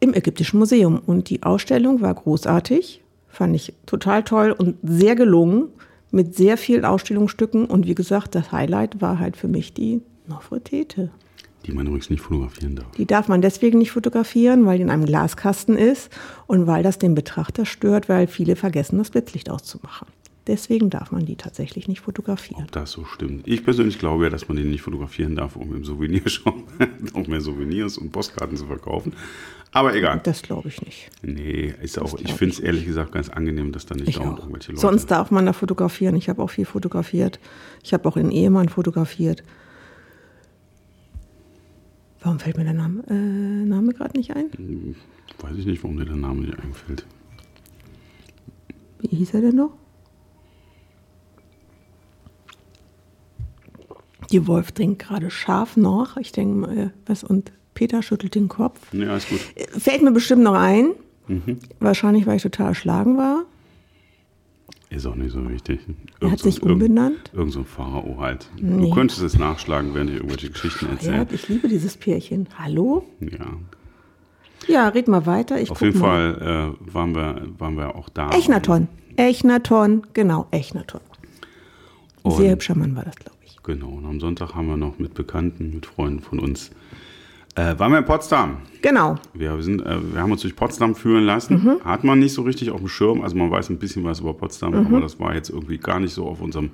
Im 0.00 0.14
Ägyptischen 0.14 0.58
Museum. 0.58 1.00
Und 1.06 1.30
die 1.30 1.42
Ausstellung 1.42 2.00
war 2.00 2.14
großartig. 2.14 3.02
Fand 3.28 3.54
ich 3.56 3.72
total 3.86 4.22
toll 4.24 4.52
und 4.56 4.76
sehr 4.82 5.14
gelungen. 5.16 5.68
Mit 6.10 6.34
sehr 6.34 6.56
vielen 6.56 6.84
Ausstellungsstücken. 6.84 7.66
Und 7.66 7.86
wie 7.86 7.94
gesagt, 7.94 8.34
das 8.34 8.50
Highlight 8.52 9.00
war 9.00 9.18
halt 9.18 9.36
für 9.36 9.48
mich 9.48 9.74
die 9.74 10.00
Nofretete. 10.26 11.10
Die 11.66 11.72
man 11.72 11.86
übrigens 11.86 12.08
nicht 12.08 12.20
fotografieren 12.22 12.76
darf. 12.76 12.86
Die 12.96 13.04
darf 13.04 13.28
man 13.28 13.42
deswegen 13.42 13.78
nicht 13.78 13.90
fotografieren, 13.90 14.64
weil 14.64 14.78
die 14.78 14.84
in 14.84 14.90
einem 14.90 15.04
Glaskasten 15.04 15.76
ist 15.76 16.08
und 16.46 16.66
weil 16.66 16.82
das 16.82 16.98
den 16.98 17.14
Betrachter 17.14 17.66
stört, 17.66 18.08
weil 18.08 18.26
viele 18.26 18.56
vergessen, 18.56 18.96
das 18.98 19.10
Blitzlicht 19.10 19.50
auszumachen. 19.50 20.06
Deswegen 20.48 20.88
darf 20.90 21.12
man 21.12 21.26
die 21.26 21.36
tatsächlich 21.36 21.86
nicht 21.88 22.00
fotografieren. 22.00 22.64
Ob 22.64 22.72
das 22.72 22.90
so 22.90 23.04
stimmt. 23.04 23.46
Ich 23.46 23.62
persönlich 23.64 23.98
glaube 23.98 24.24
ja, 24.24 24.30
dass 24.30 24.48
man 24.48 24.56
den 24.56 24.70
nicht 24.70 24.80
fotografieren 24.82 25.36
darf, 25.36 25.54
um 25.56 25.74
im 25.76 25.84
Souvenirshop 25.84 26.56
noch 27.14 27.26
mehr 27.26 27.40
Souvenirs 27.42 27.98
und 27.98 28.10
Postkarten 28.10 28.56
zu 28.56 28.66
verkaufen. 28.66 29.12
Aber 29.72 29.94
egal. 29.94 30.20
Das 30.24 30.40
glaube 30.40 30.68
ich 30.68 30.80
nicht. 30.80 31.10
Nee, 31.22 31.74
ist 31.82 31.98
auch, 32.00 32.18
ich 32.18 32.32
finde 32.32 32.54
es 32.54 32.60
ehrlich 32.60 32.86
gesagt 32.86 33.12
ganz 33.12 33.28
angenehm, 33.28 33.72
dass 33.72 33.84
da 33.84 33.94
nicht 33.94 34.08
Ich 34.08 34.16
dauernd 34.16 34.38
auch. 34.38 34.44
irgendwelche 34.44 34.72
Leute. 34.72 34.80
Sonst 34.80 35.10
darf 35.10 35.30
man 35.30 35.44
da 35.44 35.52
fotografieren. 35.52 36.16
Ich 36.16 36.30
habe 36.30 36.42
auch 36.42 36.48
viel 36.48 36.64
fotografiert. 36.64 37.38
Ich 37.84 37.92
habe 37.92 38.08
auch 38.08 38.14
den 38.14 38.30
Ehemann 38.30 38.70
fotografiert. 38.70 39.44
Warum 42.20 42.40
fällt 42.40 42.56
mir 42.56 42.64
der 42.64 42.72
Name, 42.72 43.02
äh, 43.08 43.12
Name 43.12 43.92
gerade 43.92 44.16
nicht 44.16 44.34
ein? 44.34 44.96
Weiß 45.40 45.56
ich 45.56 45.66
nicht, 45.66 45.82
warum 45.84 45.98
dir 45.98 46.06
der 46.06 46.16
Name 46.16 46.40
nicht 46.40 46.58
einfällt. 46.58 47.04
Wie 49.00 49.14
hieß 49.14 49.34
er 49.34 49.42
denn 49.42 49.56
noch? 49.56 49.72
Die 54.30 54.46
Wolf 54.46 54.72
trinkt 54.72 55.00
gerade 55.00 55.30
scharf 55.30 55.76
noch. 55.76 56.16
Ich 56.16 56.32
denke, 56.32 56.54
mal, 56.58 56.78
äh, 56.78 56.90
was 57.06 57.24
und 57.24 57.52
Peter 57.74 58.02
schüttelt 58.02 58.34
den 58.34 58.48
Kopf. 58.48 58.92
Ja, 58.92 59.16
ist 59.16 59.28
gut. 59.30 59.40
Äh, 59.54 59.66
Fällt 59.78 60.02
mir 60.02 60.12
bestimmt 60.12 60.42
noch 60.42 60.54
ein. 60.54 60.90
Mhm. 61.28 61.58
Wahrscheinlich, 61.80 62.26
weil 62.26 62.36
ich 62.36 62.42
total 62.42 62.68
erschlagen 62.68 63.16
war. 63.16 63.44
Ist 64.90 65.04
auch 65.06 65.14
nicht 65.16 65.32
so 65.32 65.46
wichtig. 65.50 65.80
Er 65.86 65.92
hat 65.94 66.22
Irgend 66.22 66.38
so- 66.40 66.44
sich 66.50 66.62
umbenannt. 66.62 67.30
Irgend 67.34 67.52
so 67.52 67.58
ein 67.60 67.66
Pharao 67.66 68.16
halt. 68.20 68.48
Du 68.56 68.64
Nee. 68.64 68.90
könntest 68.90 69.20
es 69.20 69.38
nachschlagen, 69.38 69.92
während 69.94 70.10
ich 70.10 70.16
irgendwelche 70.16 70.50
Geschichten 70.50 70.86
Ja, 70.86 70.92
erzähle. 70.92 71.26
ich 71.30 71.48
liebe 71.48 71.68
dieses 71.68 71.96
Pärchen. 71.98 72.48
Hallo? 72.58 73.04
Ja. 73.20 73.46
Ja, 74.66 74.88
red 74.88 75.06
mal 75.08 75.26
weiter. 75.26 75.60
Ich 75.60 75.70
Auf 75.70 75.82
jeden 75.82 75.98
mal. 76.00 76.34
Fall 76.34 76.74
äh, 76.90 76.94
waren, 76.94 77.14
wir, 77.14 77.42
waren 77.58 77.76
wir 77.76 77.94
auch 77.96 78.08
da. 78.08 78.30
Echnaton. 78.30 78.88
Echnaton, 79.16 80.06
genau, 80.14 80.46
Echnaton. 80.50 81.00
Sehr 82.26 82.52
hübscher 82.52 82.74
Mann 82.76 82.94
war 82.96 83.04
das, 83.04 83.16
glaube 83.16 83.36
ich. 83.37 83.37
Genau, 83.68 83.88
und 83.88 84.06
am 84.06 84.18
Sonntag 84.18 84.54
haben 84.54 84.66
wir 84.66 84.78
noch 84.78 84.98
mit 84.98 85.12
Bekannten, 85.12 85.74
mit 85.74 85.84
Freunden 85.84 86.20
von 86.20 86.38
uns, 86.38 86.70
äh, 87.54 87.78
waren 87.78 87.92
wir 87.92 87.98
in 87.98 88.06
Potsdam. 88.06 88.62
Genau. 88.80 89.16
Wir, 89.34 89.60
sind, 89.60 89.84
äh, 89.84 89.98
wir 90.14 90.22
haben 90.22 90.32
uns 90.32 90.40
durch 90.40 90.56
Potsdam 90.56 90.94
führen 90.94 91.24
lassen. 91.24 91.62
Mhm. 91.62 91.84
Hat 91.84 92.02
man 92.02 92.18
nicht 92.18 92.32
so 92.32 92.40
richtig 92.42 92.70
auf 92.70 92.78
dem 92.80 92.88
Schirm. 92.88 93.20
Also 93.20 93.36
man 93.36 93.50
weiß 93.50 93.68
ein 93.68 93.78
bisschen 93.78 94.04
was 94.04 94.20
über 94.20 94.32
Potsdam, 94.32 94.70
Mhm. 94.72 94.86
aber 94.86 95.00
das 95.02 95.20
war 95.20 95.34
jetzt 95.34 95.50
irgendwie 95.50 95.76
gar 95.76 96.00
nicht 96.00 96.14
so 96.14 96.24
auf 96.26 96.40
unserem, 96.40 96.70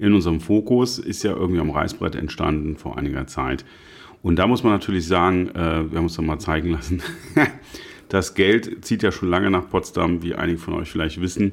in 0.00 0.12
unserem 0.14 0.40
Fokus. 0.40 0.98
Ist 0.98 1.22
ja 1.22 1.30
irgendwie 1.30 1.60
am 1.60 1.70
Reißbrett 1.70 2.16
entstanden 2.16 2.76
vor 2.76 2.98
einiger 2.98 3.28
Zeit. 3.28 3.64
Und 4.20 4.34
da 4.36 4.48
muss 4.48 4.64
man 4.64 4.72
natürlich 4.72 5.06
sagen, 5.06 5.50
äh, 5.50 5.54
wir 5.92 5.98
haben 5.98 6.06
uns 6.06 6.16
dann 6.16 6.26
mal 6.26 6.40
zeigen 6.40 6.70
lassen, 6.70 7.02
das 8.08 8.34
Geld 8.34 8.84
zieht 8.84 9.04
ja 9.04 9.12
schon 9.12 9.28
lange 9.28 9.48
nach 9.48 9.70
Potsdam, 9.70 10.24
wie 10.24 10.34
einige 10.34 10.58
von 10.58 10.74
euch 10.74 10.90
vielleicht 10.90 11.20
wissen. 11.20 11.52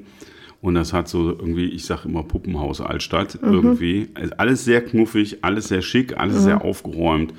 Und 0.64 0.76
das 0.76 0.94
hat 0.94 1.10
so 1.10 1.30
irgendwie, 1.30 1.66
ich 1.66 1.84
sage 1.86 2.08
immer 2.08 2.24
Puppenhaus 2.24 2.80
Altstadt 2.80 3.38
irgendwie. 3.42 4.08
Also 4.14 4.34
Alles 4.38 4.64
sehr 4.64 4.82
knuffig, 4.82 5.40
alles 5.44 5.68
sehr 5.68 5.82
schick, 5.82 6.18
alles 6.18 6.44
sehr 6.44 6.64
aufgeräumt. 6.64 7.34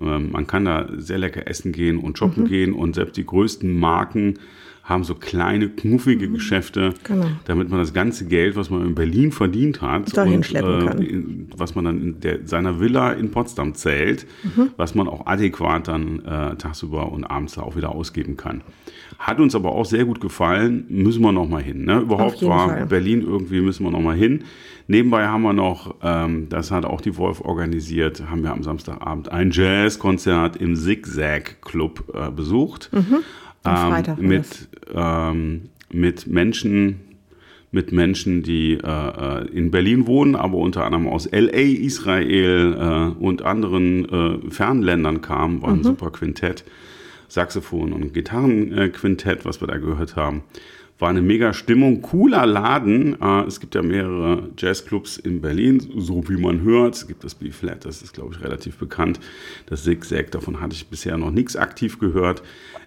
Ähm, 0.00 0.32
Man 0.32 0.46
kann 0.46 0.64
da 0.64 0.88
sehr 0.96 1.18
lecker 1.18 1.46
essen 1.46 1.72
gehen 1.72 1.98
und 1.98 2.12
Mhm. 2.12 2.16
shoppen 2.16 2.44
gehen 2.46 2.72
und 2.72 2.94
selbst 2.94 3.16
die 3.18 3.26
größten 3.26 3.78
Marken 3.78 4.38
haben 4.84 5.02
so 5.02 5.14
kleine, 5.14 5.70
knuffige 5.70 6.28
Geschäfte, 6.28 6.92
Genau. 7.04 7.26
damit 7.46 7.70
man 7.70 7.78
das 7.80 7.94
ganze 7.94 8.26
Geld, 8.26 8.54
was 8.54 8.68
man 8.68 8.86
in 8.86 8.94
Berlin 8.94 9.32
verdient 9.32 9.80
hat, 9.80 10.14
Dahin 10.14 10.36
und, 10.36 10.46
schleppen 10.46 10.86
kann. 10.86 10.98
in, 11.02 11.48
was 11.56 11.74
man 11.74 11.86
dann 11.86 12.02
in 12.02 12.20
der, 12.20 12.40
seiner 12.46 12.80
Villa 12.80 13.12
in 13.12 13.30
Potsdam 13.30 13.74
zählt, 13.74 14.26
Mhm. 14.42 14.68
was 14.76 14.94
man 14.94 15.08
auch 15.08 15.26
adäquat 15.26 15.88
dann 15.88 16.20
äh, 16.26 16.56
tagsüber 16.56 17.10
und 17.10 17.24
abends 17.24 17.56
auch 17.56 17.76
wieder 17.76 17.94
ausgeben 17.94 18.36
kann. 18.36 18.60
Hat 19.18 19.40
uns 19.40 19.54
aber 19.54 19.72
auch 19.72 19.86
sehr 19.86 20.04
gut 20.04 20.20
gefallen, 20.20 20.84
müssen 20.90 21.22
wir 21.22 21.32
noch 21.32 21.48
mal 21.48 21.62
hin. 21.62 21.84
Ne? 21.86 22.00
Überhaupt 22.00 22.42
war 22.42 22.68
Fall. 22.68 22.86
Berlin 22.86 23.22
irgendwie, 23.22 23.60
müssen 23.62 23.84
wir 23.84 23.90
noch 23.90 24.02
mal 24.02 24.16
hin. 24.16 24.44
Nebenbei 24.86 25.26
haben 25.28 25.42
wir 25.42 25.54
noch, 25.54 25.94
ähm, 26.02 26.48
das 26.50 26.70
hat 26.70 26.84
auch 26.84 27.00
die 27.00 27.16
Wolf 27.16 27.40
organisiert, 27.40 28.22
haben 28.28 28.42
wir 28.42 28.52
am 28.52 28.62
Samstagabend 28.62 29.30
ein 29.32 29.50
Jazzkonzert 29.50 30.56
im 30.56 30.76
Zigzag 30.76 31.62
Club 31.62 32.04
äh, 32.12 32.30
besucht. 32.30 32.90
Am 33.64 33.90
Freitag 33.92 34.18
war 34.18 34.24
Ähm, 34.24 34.28
mit, 34.28 34.68
ähm, 34.94 35.62
mit 35.92 36.26
Menschen, 36.26 37.00
mit 37.70 37.90
Menschen, 37.92 38.42
die 38.42 38.74
äh, 38.74 38.86
äh, 38.86 39.46
in 39.48 39.70
Berlin 39.70 40.06
wohnen, 40.06 40.36
aber 40.36 40.58
unter 40.58 40.84
anderem 40.84 41.08
aus 41.08 41.28
LA, 41.30 41.48
Israel 41.50 42.76
äh, 43.18 43.22
und 43.22 43.42
anderen 43.42 44.08
äh, 44.08 44.50
Fernländern 44.50 45.20
kamen, 45.22 45.60
war 45.62 45.70
ein 45.70 45.82
super 45.82 46.10
Quintett, 46.10 46.64
Saxophon 47.28 47.92
und 47.92 48.14
Gitarrenquintett, 48.14 49.44
was 49.44 49.60
wir 49.60 49.66
da 49.66 49.78
gehört 49.78 50.14
haben. 50.14 50.44
War 51.00 51.08
eine 51.08 51.22
mega 51.22 51.52
Stimmung, 51.52 52.02
cooler 52.02 52.46
Laden. 52.46 53.20
Äh, 53.20 53.42
es 53.46 53.58
gibt 53.58 53.74
ja 53.74 53.82
mehrere 53.82 54.50
Jazzclubs 54.56 55.16
in 55.16 55.40
Berlin, 55.40 55.80
so 55.96 56.28
wie 56.28 56.36
man 56.36 56.62
hört. 56.62 56.94
Es 56.94 57.08
gibt 57.08 57.24
das 57.24 57.34
B-Flat, 57.34 57.84
das 57.84 58.02
ist, 58.02 58.14
glaube 58.14 58.34
ich, 58.34 58.44
relativ 58.44 58.78
bekannt. 58.78 59.18
Das 59.66 59.82
Zigzag, 59.82 60.30
davon 60.30 60.60
hatte 60.60 60.74
ich 60.76 60.86
bisher 60.86 61.16
noch 61.18 61.32
nichts 61.32 61.56
aktiv 61.56 61.98
gehört. 61.98 62.44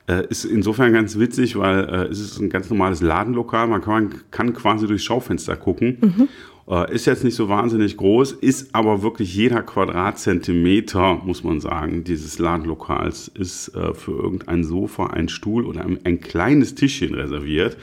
Äh, 0.07 0.27
ist 0.29 0.45
insofern 0.45 0.93
ganz 0.93 1.19
witzig, 1.19 1.57
weil 1.57 1.79
äh, 1.85 2.07
es 2.07 2.19
ist 2.19 2.39
ein 2.39 2.49
ganz 2.49 2.69
normales 2.69 3.01
Ladenlokal. 3.01 3.67
Man 3.67 3.81
kann, 3.81 4.13
kann 4.31 4.53
quasi 4.53 4.87
durchs 4.87 5.03
Schaufenster 5.03 5.57
gucken. 5.57 6.29
Äh, 6.69 6.93
ist 6.93 7.05
jetzt 7.05 7.23
nicht 7.23 7.35
so 7.35 7.47
wahnsinnig 7.47 7.95
groß, 7.95 8.33
ist 8.33 8.75
aber 8.75 9.01
wirklich 9.01 9.33
jeder 9.33 9.63
Quadratzentimeter, 9.63 11.21
muss 11.23 11.43
man 11.43 11.61
sagen, 11.61 12.03
dieses 12.03 12.39
Ladenlokals 12.39 13.29
ist 13.29 13.69
äh, 13.69 13.93
für 13.93 14.11
irgendein 14.11 14.65
Sofa, 14.65 15.07
ein 15.07 15.29
Stuhl 15.29 15.65
oder 15.65 15.85
ein, 15.85 15.99
ein 16.03 16.19
kleines 16.19 16.75
Tischchen 16.75 17.13
reserviert. 17.13 17.77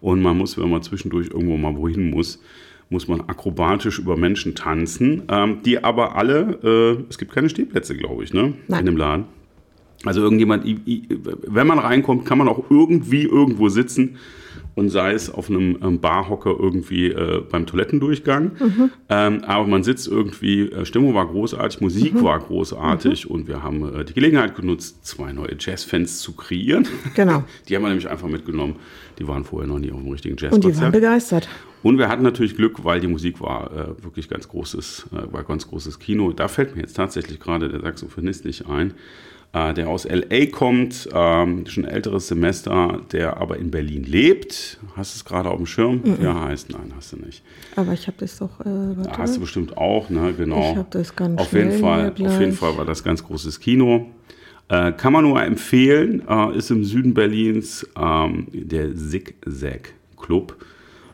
Und 0.00 0.22
man 0.22 0.38
muss, 0.38 0.56
wenn 0.58 0.70
man 0.70 0.82
zwischendurch 0.82 1.28
irgendwo 1.28 1.58
mal 1.58 1.76
wohin 1.76 2.10
muss, 2.10 2.42
muss 2.88 3.08
man 3.08 3.22
akrobatisch 3.22 3.98
über 3.98 4.16
Menschen 4.16 4.54
tanzen, 4.54 5.22
ähm, 5.28 5.58
die 5.64 5.82
aber 5.84 6.16
alle, 6.16 6.58
äh, 6.62 7.04
es 7.10 7.18
gibt 7.18 7.32
keine 7.32 7.50
Stehplätze, 7.50 7.96
glaube 7.96 8.24
ich, 8.24 8.32
ne? 8.32 8.54
Nein. 8.68 8.80
In 8.80 8.86
dem 8.86 8.96
Laden. 8.96 9.24
Also 10.04 10.20
irgendjemand, 10.20 10.64
wenn 11.46 11.66
man 11.66 11.78
reinkommt, 11.78 12.26
kann 12.26 12.38
man 12.38 12.48
auch 12.48 12.64
irgendwie 12.70 13.22
irgendwo 13.24 13.68
sitzen 13.68 14.16
und 14.74 14.88
sei 14.88 15.12
es 15.12 15.30
auf 15.30 15.48
einem 15.48 15.78
ähm, 15.82 16.00
Barhocker 16.00 16.54
irgendwie 16.58 17.06
äh, 17.06 17.42
beim 17.48 17.66
Toilettendurchgang. 17.66 18.52
Ähm, 19.08 19.44
aber 19.44 19.66
man 19.66 19.82
sitzt 19.82 20.08
irgendwie, 20.08 20.62
äh, 20.62 20.84
Stimmung 20.84 21.14
war 21.14 21.26
großartig, 21.26 21.80
Musik 21.80 22.22
war 22.22 22.40
großartig 22.40 23.30
und 23.30 23.46
wir 23.46 23.62
haben 23.62 24.00
äh, 24.00 24.04
die 24.04 24.14
Gelegenheit 24.14 24.56
genutzt, 24.56 25.06
zwei 25.06 25.32
neue 25.32 25.56
Jazzfans 25.58 26.18
zu 26.18 26.32
kreieren. 26.32 26.86
Genau. 27.14 27.44
Die 27.68 27.76
haben 27.76 27.82
wir 27.82 27.88
nämlich 27.88 28.08
einfach 28.08 28.28
mitgenommen. 28.28 28.76
Die 29.18 29.28
waren 29.28 29.44
vorher 29.44 29.68
noch 29.68 29.78
nie 29.78 29.92
auf 29.92 29.98
einem 29.98 30.10
richtigen 30.10 30.34
Und 30.34 30.40
die 30.40 30.46
waren 30.46 30.60
Jazzkonzert. 30.62 30.92
begeistert. 30.92 31.48
Und 31.82 31.98
wir 31.98 32.08
hatten 32.08 32.22
natürlich 32.22 32.56
Glück, 32.56 32.84
weil 32.84 32.98
die 32.98 33.06
Musik 33.06 33.40
war 33.40 33.70
äh, 33.70 34.04
wirklich 34.04 34.28
ganz 34.28 34.48
großes, 34.48 35.06
äh, 35.12 35.32
war 35.32 35.44
ganz 35.44 35.68
großes 35.68 35.98
Kino. 35.98 36.32
Da 36.32 36.48
fällt 36.48 36.74
mir 36.74 36.82
jetzt 36.82 36.94
tatsächlich 36.94 37.38
gerade 37.38 37.68
der 37.68 37.80
Saxophonist 37.80 38.44
nicht 38.44 38.66
ein, 38.66 38.94
der 39.54 39.88
aus 39.88 40.04
LA 40.04 40.46
kommt, 40.46 41.08
ähm, 41.14 41.64
schon 41.66 41.84
ein 41.84 41.90
älteres 41.90 42.26
Semester, 42.26 43.00
der 43.12 43.36
aber 43.36 43.56
in 43.58 43.70
Berlin 43.70 44.02
lebt. 44.02 44.80
Hast 44.96 45.14
du 45.14 45.18
es 45.18 45.24
gerade 45.24 45.48
auf 45.48 45.58
dem 45.58 45.66
Schirm? 45.66 46.00
Wie 46.02 46.24
er 46.24 46.40
heißt? 46.40 46.70
Nein, 46.70 46.92
hast 46.96 47.12
du 47.12 47.16
nicht. 47.18 47.42
Aber 47.76 47.92
ich 47.92 48.08
habe 48.08 48.16
das 48.18 48.38
doch. 48.38 48.60
Äh, 48.60 48.64
warte. 48.64 49.16
Hast 49.16 49.36
du 49.36 49.40
bestimmt 49.40 49.76
auch, 49.76 50.10
ne? 50.10 50.34
Genau. 50.36 50.72
Ich 50.72 50.76
hab 50.76 50.90
das 50.90 51.14
ganz 51.14 51.40
auf 51.40 51.52
jeden 51.52 51.78
Fall, 51.78 52.10
Auf 52.10 52.40
jeden. 52.40 52.52
Fall 52.52 52.76
war 52.76 52.84
das 52.84 53.04
ganz 53.04 53.22
großes 53.22 53.60
Kino. 53.60 54.10
Äh, 54.68 54.92
kann 54.92 55.12
man 55.12 55.24
nur 55.24 55.40
empfehlen, 55.42 56.22
äh, 56.28 56.56
ist 56.56 56.70
im 56.70 56.84
Süden 56.84 57.14
Berlins 57.14 57.86
ähm, 57.96 58.48
der 58.52 58.94
Zigzag 58.96 59.92
Club. 60.16 60.56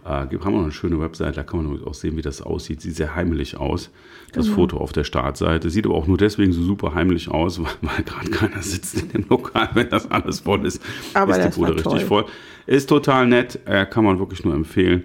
Äh, 0.05 0.09
haben 0.09 0.31
wir 0.31 0.51
noch 0.51 0.63
eine 0.63 0.73
schöne 0.73 1.01
Website, 1.01 1.37
da 1.37 1.43
kann 1.43 1.65
man 1.65 1.85
auch 1.85 1.95
sehen, 1.95 2.17
wie 2.17 2.23
das 2.23 2.41
aussieht. 2.43 2.81
Sieht 2.81 2.97
sehr 2.97 3.15
heimelig 3.15 3.57
aus. 3.57 3.91
Das 4.33 4.47
Genau. 4.47 4.57
Foto 4.57 4.77
auf 4.79 4.93
der 4.93 5.05
Startseite. 5.05 5.71
Sieht 5.71 5.87
aber 5.87 5.95
auch 5.95 6.07
nur 6.07 6.17
deswegen 6.17 6.53
so 6.53 6.63
super 6.63 6.95
heimlich 6.95 7.29
aus, 7.29 7.61
weil, 7.63 7.71
weil 7.83 8.05
gerade 8.05 8.31
keiner 8.31 8.63
sitzt 8.63 9.01
in 9.01 9.09
dem 9.11 9.27
Lokal, 9.29 9.71
wenn 9.75 9.89
das 9.91 10.11
alles 10.11 10.41
voll 10.41 10.65
ist. 10.65 10.83
Aber 11.15 11.39
ist 11.39 11.55
die 11.57 11.59
Bude 11.61 11.75
richtig 11.75 11.85
toll. 11.93 12.01
voll. 12.01 12.25
Ist 12.67 12.89
total 12.89 13.27
nett, 13.27 13.59
äh, 13.67 13.85
kann 13.87 14.05
man 14.05 14.19
wirklich 14.19 14.45
nur 14.45 14.55
empfehlen. 14.55 15.05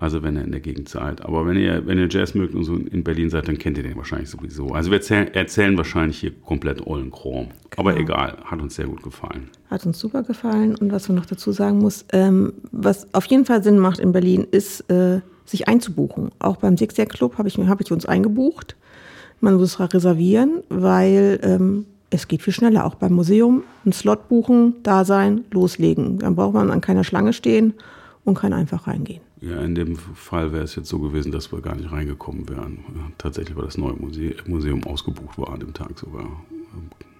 Also 0.00 0.22
wenn 0.22 0.34
ihr 0.34 0.42
in 0.44 0.50
der 0.50 0.60
Gegend 0.60 0.88
seid. 0.88 1.22
Aber 1.24 1.46
wenn 1.46 1.58
ihr, 1.58 1.86
wenn 1.86 1.98
ihr 1.98 2.08
Jazz 2.08 2.34
mögt 2.34 2.54
und 2.54 2.64
so 2.64 2.74
in 2.74 3.04
Berlin 3.04 3.28
seid, 3.28 3.48
dann 3.48 3.58
kennt 3.58 3.76
ihr 3.76 3.82
den 3.82 3.96
wahrscheinlich 3.96 4.30
sowieso. 4.30 4.68
Also 4.68 4.90
wir 4.90 4.96
erzählen, 4.96 5.28
erzählen 5.34 5.76
wahrscheinlich 5.76 6.18
hier 6.18 6.32
komplett 6.40 6.86
ollen. 6.86 7.12
Aber 7.76 7.92
Genau. 7.92 8.02
egal, 8.02 8.38
hat 8.44 8.62
uns 8.62 8.76
sehr 8.76 8.86
gut 8.86 9.02
gefallen. 9.02 9.50
Hat 9.68 9.84
uns 9.84 9.98
super 9.98 10.22
gefallen. 10.22 10.74
Und 10.74 10.90
was 10.90 11.08
man 11.08 11.16
noch 11.18 11.26
dazu 11.26 11.52
sagen 11.52 11.78
muss, 11.78 12.06
ähm, 12.14 12.54
was 12.72 13.12
auf 13.12 13.26
jeden 13.26 13.44
Fall 13.44 13.62
Sinn 13.62 13.78
macht 13.78 13.98
in 13.98 14.12
Berlin, 14.12 14.46
ist, 14.50 14.90
äh, 14.90 15.20
sich 15.44 15.68
einzubuchen. 15.68 16.30
Auch 16.38 16.56
beim 16.56 16.78
Zigzag 16.78 17.10
Club 17.10 17.36
habe 17.36 17.48
ich, 17.48 17.58
hab 17.58 17.80
ich 17.82 17.92
uns 17.92 18.06
eingebucht. 18.06 18.76
Man 19.40 19.56
muss 19.56 19.78
reservieren, 19.80 20.62
weil 20.70 21.40
ähm, 21.42 21.84
es 22.08 22.26
geht 22.26 22.40
viel 22.40 22.54
schneller. 22.54 22.86
Auch 22.86 22.94
beim 22.94 23.12
Museum 23.12 23.64
einen 23.84 23.92
Slot 23.92 24.28
buchen, 24.28 24.76
da 24.82 25.04
sein, 25.04 25.44
loslegen. 25.50 26.18
Dann 26.20 26.36
braucht 26.36 26.54
man 26.54 26.70
an 26.70 26.80
keiner 26.80 27.04
Schlange 27.04 27.34
stehen 27.34 27.74
und 28.24 28.38
kann 28.38 28.52
einfach 28.54 28.86
reingehen. 28.86 29.20
Ja, 29.40 29.62
in 29.62 29.74
dem 29.74 29.96
Fall 29.96 30.52
wäre 30.52 30.64
es 30.64 30.74
jetzt 30.74 30.88
so 30.88 30.98
gewesen, 30.98 31.32
dass 31.32 31.50
wir 31.50 31.60
gar 31.62 31.74
nicht 31.74 31.90
reingekommen 31.90 32.48
wären. 32.48 32.84
Ja, 32.94 33.10
Tatsächlich, 33.16 33.56
weil 33.56 33.64
das 33.64 33.78
neue 33.78 33.94
Muse 33.94 34.34
Museum 34.46 34.84
ausgebucht 34.84 35.38
war 35.38 35.54
an 35.54 35.60
dem 35.60 35.72
Tag 35.72 35.98
sogar. 35.98 36.26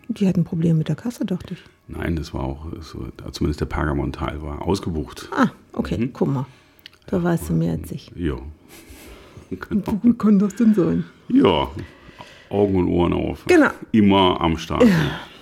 Die 0.08 0.26
hatten 0.26 0.44
Probleme 0.44 0.78
mit 0.78 0.88
der 0.88 0.96
Kasse, 0.96 1.24
dachte 1.24 1.54
ich. 1.54 1.62
Nein, 1.88 2.16
das 2.16 2.34
war 2.34 2.42
auch, 2.42 2.66
so, 2.80 3.08
zumindest 3.30 3.60
der 3.60 3.66
Pergamon-Teil 3.66 4.42
war 4.42 4.62
ausgebucht. 4.62 5.28
Ah, 5.32 5.50
okay, 5.72 6.10
guck 6.12 6.28
mal. 6.28 6.46
Da 7.06 7.22
weißt 7.22 7.48
du 7.48 7.52
mehr 7.54 7.72
als 7.72 7.90
ich. 7.90 8.10
Ja. 8.14 8.36
Genau. 9.68 9.98
Wie 10.04 10.12
kann 10.12 10.38
das 10.38 10.54
denn 10.54 10.74
sein? 10.74 11.04
Ja, 11.26 11.68
Augen 12.50 12.76
und 12.76 12.88
Ohren 12.88 13.12
auf. 13.12 13.44
Genau. 13.46 13.70
Immer 13.92 14.40
am 14.40 14.58
Start. 14.58 14.84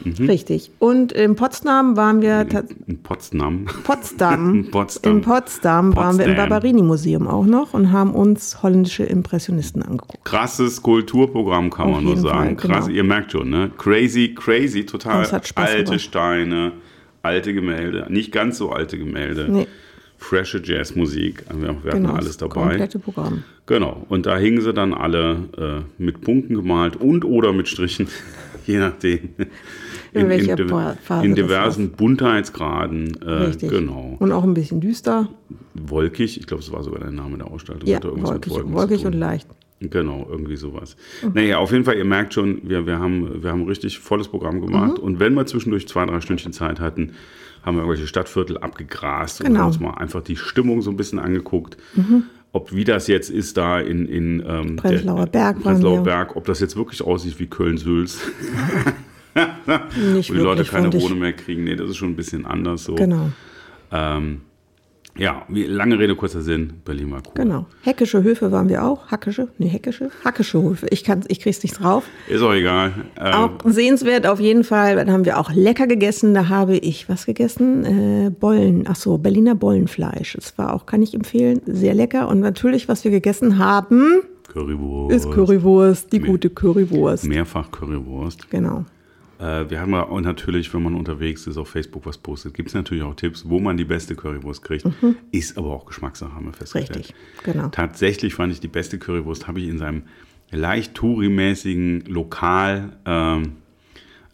Richtig. 0.05 0.71
Und 0.79 1.13
in 1.13 1.35
Potsdam 1.35 1.97
waren 1.97 2.23
wir 2.23 2.47
In 2.87 3.03
Potsdam. 3.03 3.67
Potsdam. 3.85 4.69
Potsdam. 4.71 5.17
In 5.17 5.21
Potsdam 5.23 5.97
waren 5.97 6.19
wir 6.19 6.27
im 6.27 6.33
Potsdam. 6.33 6.49
Barberini-Museum 6.51 7.27
auch 7.27 7.47
noch 7.47 7.75
und 7.75 7.93
haben 7.93 8.13
uns 8.15 8.63
holländische 8.63 9.05
Impressionisten 9.05 9.83
angeguckt. 9.83 10.25
Krasses 10.25 10.83
Kulturprogramm, 10.83 11.71
kann 11.71 11.87
Auf 11.87 11.93
man 11.97 12.05
nur 12.05 12.17
sagen. 12.17 12.59
Fall, 12.59 12.71
Krass, 12.71 12.87
genau. 12.87 12.97
ihr 12.97 13.05
merkt 13.05 13.33
schon, 13.33 13.51
ne? 13.51 13.71
Crazy, 13.77 14.35
crazy, 14.35 14.87
total 14.87 15.27
alte 15.55 15.85
gemacht. 15.85 16.01
Steine, 16.01 16.73
alte 17.23 17.53
Gemälde, 17.53 18.07
nicht 18.09 18.33
ganz 18.33 18.59
so 18.59 18.71
alte 18.71 18.99
Gemälde. 18.99 19.49
Nee. 19.51 19.67
Frische 20.19 20.61
Jazzmusik, 20.63 21.45
wir, 21.51 21.69
wir 21.83 21.93
hatten 21.93 22.03
Genau, 22.03 22.15
alles 22.15 22.37
dabei. 22.37 22.53
komplette 22.55 22.99
Programm. 22.99 23.45
Genau, 23.67 24.05
und 24.09 24.27
da 24.27 24.37
hingen 24.37 24.61
sie 24.61 24.73
dann 24.73 24.93
alle 24.93 25.85
äh, 25.99 26.03
mit 26.03 26.21
Punkten 26.21 26.55
gemalt 26.55 26.97
und 26.97 27.25
oder 27.25 27.53
mit 27.53 27.69
Strichen, 27.69 28.09
je 28.67 28.79
nachdem. 28.79 29.31
In 30.13 30.29
Phase 30.29 31.25
in 31.25 31.35
das 31.35 31.45
diversen 31.45 31.91
Buntheitsgraden. 31.93 33.17
Äh, 33.23 33.31
Richtig. 33.31 33.71
Genau. 33.71 34.17
Und 34.19 34.33
auch 34.33 34.43
ein 34.43 34.55
bisschen 34.55 34.81
düster. 34.81 35.29
Wolkig, 35.75 36.39
ich 36.39 36.47
glaube, 36.47 36.63
das 36.63 36.73
war 36.73 36.83
sogar 36.83 37.01
der 37.01 37.13
Name 37.13 37.39
der 37.39 37.47
Ausstellung. 37.47 37.83
Ja, 37.87 38.01
wolkig, 38.03 38.53
wolkig 38.65 39.07
und 39.07 39.13
leicht. 39.15 39.47
Genau, 39.81 40.27
irgendwie 40.29 40.57
sowas. 40.57 40.97
Mhm. 41.23 41.33
Naja, 41.35 41.59
auf 41.59 41.71
jeden 41.71 41.85
Fall, 41.85 41.97
ihr 41.97 42.05
merkt 42.05 42.35
schon, 42.35 42.69
wir, 42.69 42.87
wir, 42.87 42.99
haben, 42.99 43.43
wir 43.43 43.51
haben 43.51 43.63
ein 43.63 43.69
richtig 43.69 44.01
volles 44.01 44.29
Programm 44.29 44.61
gemacht. 44.61 44.99
Mhm. 44.99 45.05
Und 45.05 45.21
wenn 45.21 45.35
wir 45.35 45.47
zwischendurch 45.47 45.87
zwei, 45.87 46.05
drei 46.05 46.21
Stündchen 46.21 46.53
Zeit 46.53 46.81
hatten, 46.81 47.13
haben 47.63 47.77
wir 47.77 47.83
irgendwelche 47.83 48.09
Stadtviertel 48.09 48.59
abgegrast 48.59 49.41
genau. 49.41 49.51
und 49.51 49.59
haben 49.59 49.67
uns 49.69 49.81
mal 49.81 49.95
einfach 49.95 50.23
die 50.23 50.37
Stimmung 50.37 50.83
so 50.83 50.91
ein 50.91 50.97
bisschen 50.97 51.19
angeguckt. 51.19 51.77
Mhm. 51.95 52.25
Ob 52.51 52.75
wie 52.75 52.85
das 52.85 53.07
jetzt 53.09 53.31
ist 53.31 53.57
da 53.57 53.79
in, 53.79 54.07
in 54.07 54.43
ähm, 54.47 54.77
Prenzlauer 54.77 55.27
Berg, 55.27 55.63
Prenzlauer 55.63 56.03
Berg, 56.03 56.35
ob 56.35 56.47
das 56.47 56.61
jetzt 56.61 56.77
wirklich 56.77 57.03
aussieht 57.03 57.39
wie 57.39 57.47
Köln-Sülz. 57.47 58.21
Nicht 60.15 60.31
Wo 60.31 60.35
die 60.35 60.41
Leute 60.41 60.65
keine 60.65 60.93
Wohnung 60.93 61.19
mehr 61.19 61.35
kriegen. 61.35 61.65
Nee, 61.65 61.77
das 61.77 61.91
ist 61.91 61.99
schon 61.99 62.11
ein 62.11 62.17
bisschen 62.17 62.47
anders 62.47 62.85
so. 62.85 62.95
Genau. 62.95 63.31
Ähm, 63.93 64.41
ja, 65.19 65.43
lange 65.49 65.99
Rede, 65.99 66.15
kurzer 66.15 66.41
Sinn, 66.41 66.75
Berlin 66.85 67.11
war 67.11 67.19
cool. 67.27 67.33
Genau. 67.35 67.67
Heckische 67.83 68.23
Höfe 68.23 68.53
waren 68.53 68.69
wir 68.69 68.85
auch. 68.85 69.09
Hackische? 69.09 69.49
Nee, 69.59 69.69
Heckische? 69.69 70.11
Hackische 70.25 70.63
Höfe. 70.63 70.87
Ich, 70.91 71.05
kann, 71.05 71.25
ich 71.29 71.41
krieg's 71.41 71.63
nicht 71.63 71.81
drauf. 71.81 72.05
Ist 72.29 72.43
auch 72.43 72.55
egal. 72.55 72.93
Ähm, 73.19 73.33
auch 73.35 73.51
sehenswert 73.65 74.27
auf 74.27 74.41
jeden 74.41 74.65
Fall. 74.65 74.97
Dann 74.97 75.11
haben 75.11 75.25
wir 75.25 75.39
auch 75.39 75.53
lecker 75.53 75.87
gegessen. 75.87 76.35
Da 76.35 76.49
habe 76.49 76.77
ich 76.77 77.09
was 77.09 77.27
gegessen? 77.27 77.85
Äh, 77.85 78.31
Bollen. 78.31 78.85
Ach 78.89 78.97
so, 78.97 79.19
Berliner 79.19 79.55
Bollenfleisch. 79.55 80.37
Es 80.37 80.57
war 80.57 80.75
auch, 80.75 80.87
kann 80.87 81.03
ich 81.03 81.15
empfehlen, 81.15 81.61
sehr 81.67 81.95
lecker. 81.95 82.29
Und 82.29 82.41
natürlich, 82.41 82.89
was 82.89 83.05
wir 83.05 83.11
gegessen 83.11 83.59
haben, 83.59 84.23
Currywurst. 84.49 85.15
ist 85.15 85.31
Currywurst, 85.31 86.13
die 86.13 86.21
gute 86.21 86.51
Currywurst. 86.51 87.25
Mehrfach 87.25 87.71
Currywurst. 87.71 88.51
Genau. 88.51 88.85
Äh, 89.39 89.71
wir 89.71 89.81
haben 89.81 89.95
auch 89.95 90.21
natürlich, 90.21 90.73
wenn 90.75 90.83
man 90.83 90.95
unterwegs 90.95 91.47
ist, 91.47 91.57
auf 91.57 91.69
Facebook 91.69 92.07
was 92.07 92.19
postet, 92.19 92.55
gibt 92.55 92.69
es 92.69 92.75
natürlich 92.75 93.05
auch 93.05 93.15
Tipps, 93.15 93.49
wo 93.49 93.61
man 93.61 93.77
die 93.77 93.85
beste 93.85 94.15
Currywurst 94.15 94.63
kriegt. 94.63 94.85
Mhm. 94.85 95.17
Ist 95.31 95.57
aber 95.57 95.69
auch 95.69 95.87
Geschmackssache, 95.87 96.35
haben 96.35 96.47
wir 96.47 96.53
festgestellt. 96.53 96.99
Richtig, 96.99 97.15
genau. 97.45 97.69
Tatsächlich 97.69 98.35
fand 98.35 98.53
ich 98.53 98.61
die 98.61 98.69
beste 98.69 98.99
Currywurst, 98.99 99.47
habe 99.47 99.61
ich 99.61 99.69
in 99.69 99.79
seinem 99.79 100.03
leicht 100.51 100.95
Touri-mäßigen 100.95 102.07
Lokal 102.09 102.97
ähm, 103.05 103.57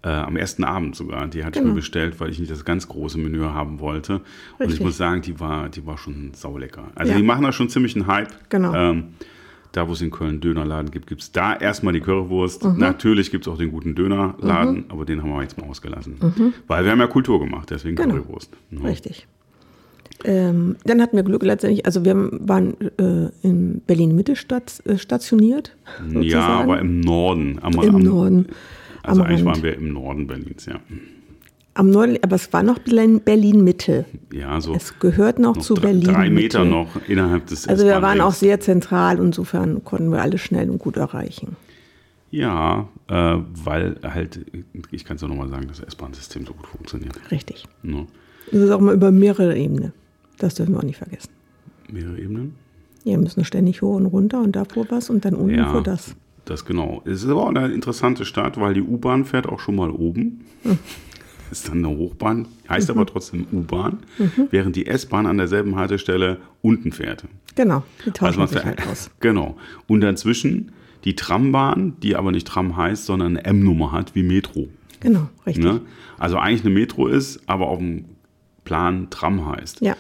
äh, 0.03 0.09
am 0.09 0.37
ersten 0.37 0.65
Abend 0.65 0.95
sogar. 0.97 1.27
Die 1.29 1.45
hatte 1.45 1.59
genau. 1.59 1.71
ich 1.71 1.75
mir 1.75 1.81
bestellt, 1.81 2.21
weil 2.21 2.31
ich 2.31 2.39
nicht 2.39 2.51
das 2.51 2.65
ganz 2.65 2.89
große 2.89 3.19
Menü 3.19 3.43
haben 3.43 3.81
wollte. 3.81 4.15
Richtig. 4.15 4.27
Und 4.59 4.73
ich 4.73 4.81
muss 4.81 4.97
sagen, 4.97 5.23
die 5.23 5.41
war, 5.41 5.69
die 5.69 5.85
war 5.87 5.99
schon 5.99 6.33
saulecker. 6.35 6.91
Also 6.95 7.13
ja. 7.13 7.19
die 7.19 7.25
machen 7.25 7.43
da 7.43 7.53
schon 7.53 7.69
ziemlich 7.69 7.97
einen 7.97 8.07
Hype. 8.07 8.31
Genau. 8.51 8.75
Ähm, 8.75 9.15
da, 9.77 9.89
wo 9.89 9.93
es 9.93 10.01
in 10.01 10.11
Köln 10.11 10.41
Dönerladen 10.41 10.91
gibt, 10.91 11.07
gibt 11.07 11.23
es 11.23 11.33
da 11.33 11.55
erstmal 11.55 11.93
die 11.93 12.01
Currywurst. 12.01 12.65
Mhm. 12.65 12.79
Natürlich 12.79 13.31
gibt 13.31 13.47
es 13.47 13.53
auch 13.53 13.59
den 13.59 13.71
guten 13.71 13.95
Dönerladen, 13.95 14.75
mhm. 14.75 14.85
aber 14.89 15.05
den 15.05 15.23
haben 15.23 15.31
wir 15.31 15.43
jetzt 15.43 15.59
mal 15.59 15.69
ausgelassen. 15.69 16.17
Mhm. 16.21 16.55
Weil 16.67 16.85
wir 16.85 16.93
haben 16.93 17.01
ja 17.01 17.07
Kultur 17.07 17.41
gemacht, 17.41 17.71
deswegen 17.71 17.97
genau. 17.97 18.15
Currywurst. 18.15 18.51
Ja. 18.71 18.81
Richtig. 18.81 19.27
Ähm, 20.25 20.77
dann 20.85 21.03
hatten 21.03 21.17
wir 21.17 21.25
Glück 21.25 21.43
letztendlich, 21.43 21.85
also 21.85 22.05
wir 22.05 22.15
waren 22.31 22.75
äh, 22.99 23.31
in 23.43 23.83
Berlin-Mitte 23.87 24.37
stat 24.37 24.83
äh, 24.87 24.97
stationiert. 24.97 25.77
Sozusagen. 25.99 26.23
Ja, 26.23 26.47
aber 26.47 26.79
im 26.79 27.01
Norden. 27.01 27.59
Am, 27.61 27.75
Im 27.75 27.97
am, 27.97 28.03
Norden. 28.03 28.47
Also 29.03 29.23
eigentlich 29.23 29.45
waren 29.45 29.63
wir 29.63 29.77
im 29.77 29.93
Norden 29.93 30.27
Berlins, 30.27 30.67
ja. 30.67 30.81
Am 31.77 31.91
Norden, 31.91 32.19
aber 32.23 32.37
es 32.37 32.53
war 32.53 32.63
noch 32.63 32.79
Berlin-Mitte. 32.79 34.05
Ja, 34.33 34.61
so. 34.61 34.75
Es 34.75 34.97
gehört 35.01 35.41
noch, 35.41 35.57
noch 35.57 35.63
zu 35.63 35.75
Berlin. 35.75 36.05
Drei 36.05 36.31
Meter 36.31 36.65
noch 36.65 36.89
innerhalb 37.09 37.47
des 37.47 37.69
Also 37.69 37.85
wir 37.85 38.01
waren 38.01 38.21
auch 38.21 38.33
sehr 38.33 38.61
zentral, 38.61 39.19
insofern 39.19 39.83
konnten 39.83 40.13
wir 40.13 40.23
alles 40.23 40.41
schnell 40.41 40.71
und 40.71 40.79
gut 40.79 40.97
erreichen. 40.97 41.57
Ja, 42.31 42.89
äh, 43.09 43.39
weil 43.65 43.97
halt, 44.05 44.47
ich 44.93 45.05
kann 45.05 45.17
es 45.17 45.23
ja 45.23 45.29
nochmal 45.29 45.49
sagen, 45.49 45.67
das 45.67 45.81
S-Bahn-System 45.81 46.47
so 46.47 46.55
gut 46.55 46.69
funktioniert. 46.69 47.19
Richtig. 47.33 47.65
No. 47.83 48.07
Das 48.53 48.61
ist 48.61 48.71
auch 48.71 48.81
mal 48.81 48.95
über 48.95 49.11
mehrere 49.11 49.57
Ebenen. 49.57 49.93
Das 50.39 50.55
dürfen 50.55 50.75
wir 50.75 50.79
auch 50.79 50.85
nicht 50.85 50.99
vergessen. 50.99 51.31
Mehrere 51.91 52.19
Ebenen? 52.19 52.55
Ja, 53.03 53.13
wir 53.13 53.19
müssen 53.19 53.45
ständig 53.45 53.83
hoch 53.83 53.97
und 53.97 54.07
runter 54.07 54.41
und 54.41 54.55
davor 54.55 54.87
was 54.91 55.11
und 55.11 55.25
dann 55.25 55.35
unten 55.35 55.59
ja, 55.59 55.71
vor 55.71 55.83
das. 55.83 56.15
Das 56.45 56.65
genau. 56.65 57.03
Es 57.05 57.25
ist 57.25 57.29
aber 57.29 57.43
auch 57.43 57.49
eine 57.49 57.73
interessante 57.73 58.25
Stadt, 58.25 58.61
weil 58.61 58.75
die 58.75 58.83
U-Bahn 58.83 59.25
fährt 59.25 59.47
auch 59.47 59.59
schon 59.59 59.75
mal 59.75 59.91
oben. 59.91 60.45
Hm 60.63 60.79
ist 61.51 61.69
dann 61.69 61.85
eine 61.85 61.97
Hochbahn, 61.97 62.49
heißt 62.69 62.89
mhm. 62.89 62.95
aber 62.97 63.07
trotzdem 63.07 63.47
U-Bahn, 63.53 63.99
mhm. 64.19 64.49
während 64.51 64.77
die 64.77 64.87
S-Bahn 64.87 65.27
an 65.27 65.39
derselben 65.39 65.77
Haltestelle 65.77 66.39
unten 66.63 66.93
fährt. 66.93 67.25
Genau, 67.55 67.83
die 68.05 68.11
tauschen 68.11 68.41
also 68.41 68.55
sich 68.55 68.65
halt 68.65 68.87
aus. 68.87 69.11
Genau. 69.21 69.57
Und 69.87 70.01
dazwischen 70.01 70.73
die 71.05 71.17
Trambahn, 71.17 71.95
die 72.03 72.17
aber 72.17 72.33
nicht 72.33 72.47
Tram 72.47 72.77
heißt, 72.77 73.07
sondern 73.07 73.37
eine 73.37 73.45
M-Nummer 73.45 73.93
hat, 73.93 74.15
wie 74.15 74.23
Metro. 74.23 74.69
Genau, 75.01 75.29
richtig. 75.47 75.65
Ne? 75.65 75.83
Also 76.19 76.39
eigentlich 76.39 76.65
eine 76.65 76.75
Metro 76.75 77.07
ist, 77.07 77.41
aber 77.47 77.69
auf 77.69 77.79
dem 77.79 78.07
Plan 78.65 79.09
Tram 79.11 79.47
heißt. 79.47 79.83
Ja. 79.83 79.97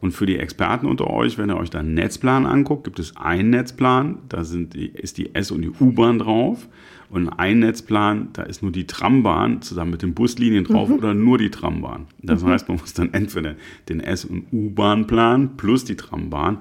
Und 0.00 0.12
für 0.12 0.26
die 0.26 0.38
Experten 0.38 0.86
unter 0.86 1.08
euch, 1.08 1.38
wenn 1.38 1.50
ihr 1.50 1.56
euch 1.56 1.70
da 1.70 1.80
einen 1.80 1.94
Netzplan 1.94 2.46
anguckt, 2.46 2.84
gibt 2.84 2.98
es 2.98 3.16
einen 3.16 3.50
Netzplan, 3.50 4.18
da 4.28 4.44
sind 4.44 4.74
die, 4.74 4.86
ist 4.86 5.18
die 5.18 5.34
S- 5.34 5.50
und 5.50 5.62
die 5.62 5.70
U-Bahn 5.70 6.18
drauf. 6.18 6.68
Und 7.10 7.28
ein 7.28 7.58
Netzplan, 7.58 8.28
da 8.32 8.42
ist 8.42 8.62
nur 8.62 8.70
die 8.70 8.86
Trambahn 8.86 9.62
zusammen 9.62 9.90
mit 9.90 10.02
den 10.02 10.14
Buslinien 10.14 10.64
drauf 10.64 10.88
mhm. 10.88 10.94
oder 10.94 11.12
nur 11.12 11.38
die 11.38 11.50
Trambahn. 11.50 12.06
Das 12.22 12.44
mhm. 12.44 12.48
heißt, 12.48 12.68
man 12.68 12.78
muss 12.78 12.94
dann 12.94 13.12
entweder 13.12 13.56
den 13.88 14.00
S- 14.00 14.24
und 14.24 14.46
U-Bahn-Plan 14.52 15.56
plus 15.56 15.84
die 15.84 15.96
Trambahn. 15.96 16.58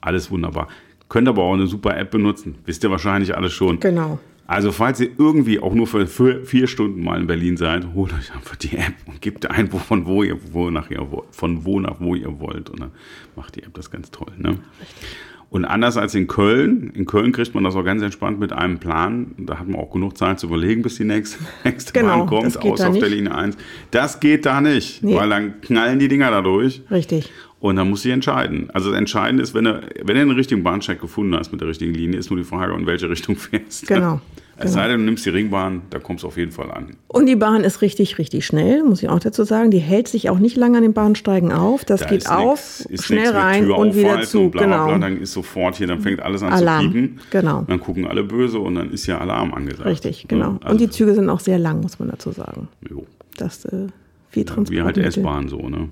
Alles 0.00 0.30
wunderbar. 0.30 0.68
Könnt 1.10 1.28
aber 1.28 1.42
auch 1.42 1.52
eine 1.52 1.66
super 1.66 1.94
App 1.96 2.10
benutzen. 2.10 2.54
Wisst 2.64 2.82
ihr 2.84 2.90
wahrscheinlich 2.90 3.36
alles 3.36 3.52
schon. 3.52 3.80
Genau. 3.80 4.18
Also 4.46 4.72
falls 4.72 4.98
ihr 5.00 5.10
irgendwie 5.18 5.60
auch 5.60 5.74
nur 5.74 5.86
für, 5.86 6.06
vier 6.44 6.66
Stunden 6.66 7.04
mal 7.04 7.20
in 7.20 7.26
Berlin 7.26 7.56
seid, 7.58 7.94
holt 7.94 8.12
euch 8.14 8.34
einfach 8.34 8.56
die 8.56 8.76
App 8.76 8.94
und 9.06 9.20
gebt 9.20 9.50
ein, 9.50 9.70
von 9.70 10.06
wo 10.06 10.22
ihr, 10.22 10.38
wo 10.52 10.70
nach 10.70 10.90
ihr, 10.90 11.06
von 11.30 11.64
wo 11.64 11.80
nach 11.80 12.00
wo 12.00 12.14
ihr 12.14 12.40
wollt. 12.40 12.70
Und 12.70 12.80
dann 12.80 12.92
macht 13.36 13.56
die 13.56 13.62
App 13.62 13.74
das 13.74 13.90
ganz 13.90 14.10
toll. 14.10 14.32
Ne? 14.38 14.58
Richtig. 14.80 15.08
Und 15.52 15.66
anders 15.66 15.98
als 15.98 16.14
in 16.14 16.28
Köln, 16.28 16.92
in 16.94 17.04
Köln 17.04 17.30
kriegt 17.30 17.54
man 17.54 17.62
das 17.62 17.76
auch 17.76 17.84
ganz 17.84 18.00
entspannt 18.00 18.40
mit 18.40 18.54
einem 18.54 18.78
Plan. 18.78 19.32
Da 19.36 19.58
hat 19.58 19.68
man 19.68 19.78
auch 19.78 19.90
genug 19.90 20.16
Zeit 20.16 20.40
zu 20.40 20.46
überlegen, 20.46 20.80
bis 20.80 20.96
die 20.96 21.04
nächste, 21.04 21.40
nächste 21.64 21.92
genau, 21.92 22.20
Bahn 22.20 22.26
kommt, 22.26 22.56
außer 22.56 22.88
auf 22.88 22.98
der 22.98 23.10
Linie 23.10 23.34
1. 23.34 23.58
Das 23.90 24.18
geht 24.18 24.46
da 24.46 24.62
nicht, 24.62 25.02
nee. 25.02 25.14
weil 25.14 25.28
dann 25.28 25.60
knallen 25.60 25.98
die 25.98 26.08
Dinger 26.08 26.30
da 26.30 26.40
durch. 26.40 26.80
Richtig. 26.90 27.30
Und 27.60 27.76
dann 27.76 27.90
muss 27.90 28.00
sie 28.00 28.12
entscheiden. 28.12 28.70
Also 28.72 28.88
das 28.92 28.98
Entscheidende 28.98 29.42
ist, 29.42 29.52
wenn 29.52 29.64
du, 29.64 29.82
wenn 30.02 30.16
du 30.16 30.24
den 30.24 30.30
richtigen 30.30 30.62
Bahnsteig 30.62 31.02
gefunden 31.02 31.36
hast 31.36 31.52
mit 31.52 31.60
der 31.60 31.68
richtigen 31.68 31.92
Linie, 31.92 32.18
ist 32.18 32.30
nur 32.30 32.38
die 32.38 32.46
Frage, 32.46 32.72
in 32.72 32.86
welche 32.86 33.10
Richtung 33.10 33.36
fährst. 33.36 33.86
Genau. 33.86 34.22
Es 34.64 34.70
genau. 34.70 34.82
sei 34.82 34.88
denn, 34.88 34.98
du 35.00 35.04
nimmst 35.06 35.26
die 35.26 35.30
Ringbahn, 35.30 35.82
da 35.90 35.98
kommst 35.98 36.22
du 36.22 36.28
auf 36.28 36.36
jeden 36.36 36.52
Fall 36.52 36.70
an. 36.70 36.96
Und 37.08 37.26
die 37.26 37.34
Bahn 37.34 37.64
ist 37.64 37.82
richtig, 37.82 38.18
richtig 38.18 38.46
schnell, 38.46 38.84
muss 38.84 39.02
ich 39.02 39.08
auch 39.08 39.18
dazu 39.18 39.42
sagen. 39.42 39.72
Die 39.72 39.78
hält 39.78 40.06
sich 40.06 40.30
auch 40.30 40.38
nicht 40.38 40.56
lange 40.56 40.76
an 40.76 40.82
den 40.84 40.92
Bahnsteigen 40.92 41.52
auf. 41.52 41.84
Das 41.84 42.00
da 42.00 42.06
geht 42.06 42.28
auf, 42.28 42.84
nix, 42.88 43.04
schnell 43.04 43.30
rein 43.30 43.68
und 43.70 43.96
wieder 43.96 44.22
zu. 44.22 44.42
Und 44.42 44.50
bla, 44.52 44.66
bla, 44.66 44.84
bla, 44.84 44.86
genau. 44.94 44.98
Dann 45.00 45.20
ist 45.20 45.32
sofort 45.32 45.74
hier, 45.76 45.88
dann 45.88 46.00
fängt 46.00 46.20
alles 46.20 46.42
an 46.42 46.52
Alarm. 46.52 46.86
zu 46.86 46.92
piepen. 46.92 47.20
Genau. 47.30 47.64
Dann 47.66 47.80
gucken 47.80 48.06
alle 48.06 48.22
böse 48.22 48.60
und 48.60 48.76
dann 48.76 48.92
ist 48.92 49.06
ja 49.06 49.18
Alarm 49.18 49.52
angesagt. 49.52 49.86
Richtig, 49.86 50.26
genau. 50.28 50.58
Also 50.62 50.72
und 50.72 50.80
die 50.80 50.90
Züge 50.90 51.14
sind 51.14 51.28
auch 51.28 51.40
sehr 51.40 51.58
lang, 51.58 51.80
muss 51.80 51.98
man 51.98 52.10
dazu 52.10 52.30
sagen. 52.30 52.68
Jo. 52.88 53.04
Das 53.36 53.64
äh, 53.64 53.88
viel 54.30 54.44
Transport. 54.44 54.70
Ja, 54.70 54.82
wie 54.82 54.86
halt 54.86 54.98
S-Bahn 54.98 55.48
so, 55.48 55.68
ne? 55.68 55.88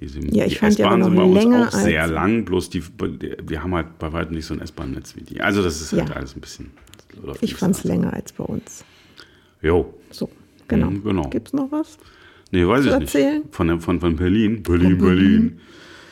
Diese, 0.00 0.20
ja, 0.20 0.44
ich 0.44 0.52
die 0.52 0.58
fand 0.58 0.78
S-Bahn 0.78 1.02
sind 1.02 1.16
bei 1.16 1.22
uns 1.22 1.74
auch 1.74 1.80
sehr 1.80 2.06
lang, 2.06 2.44
bloß 2.44 2.70
die, 2.70 2.82
wir 3.42 3.62
haben 3.62 3.74
halt 3.74 3.98
bei 3.98 4.12
weitem 4.12 4.36
nicht 4.36 4.46
so 4.46 4.54
ein 4.54 4.60
S-Bahn-Netz 4.60 5.16
wie 5.16 5.22
die. 5.22 5.40
Also 5.40 5.62
das 5.62 5.80
ist 5.80 5.92
halt 5.92 6.10
ja. 6.10 6.14
alles 6.14 6.36
ein 6.36 6.40
bisschen 6.40 6.70
ich 7.40 7.54
fand 7.54 7.76
es 7.76 7.84
länger 7.84 8.12
als 8.12 8.32
bei 8.32 8.44
uns. 8.44 8.84
Jo. 9.62 9.94
So, 10.10 10.30
genau. 10.66 10.90
Mhm, 10.90 11.02
genau. 11.02 11.28
Gibt 11.28 11.48
es 11.48 11.54
noch 11.54 11.70
was? 11.70 11.98
Nee, 12.50 12.66
weiß 12.66 12.86
ich 12.86 12.92
erzählen? 12.92 13.42
nicht. 13.42 13.54
Von, 13.54 13.80
von, 13.80 14.00
von 14.00 14.16
Berlin. 14.16 14.62
Berlin, 14.62 14.98
Berlin. 14.98 15.60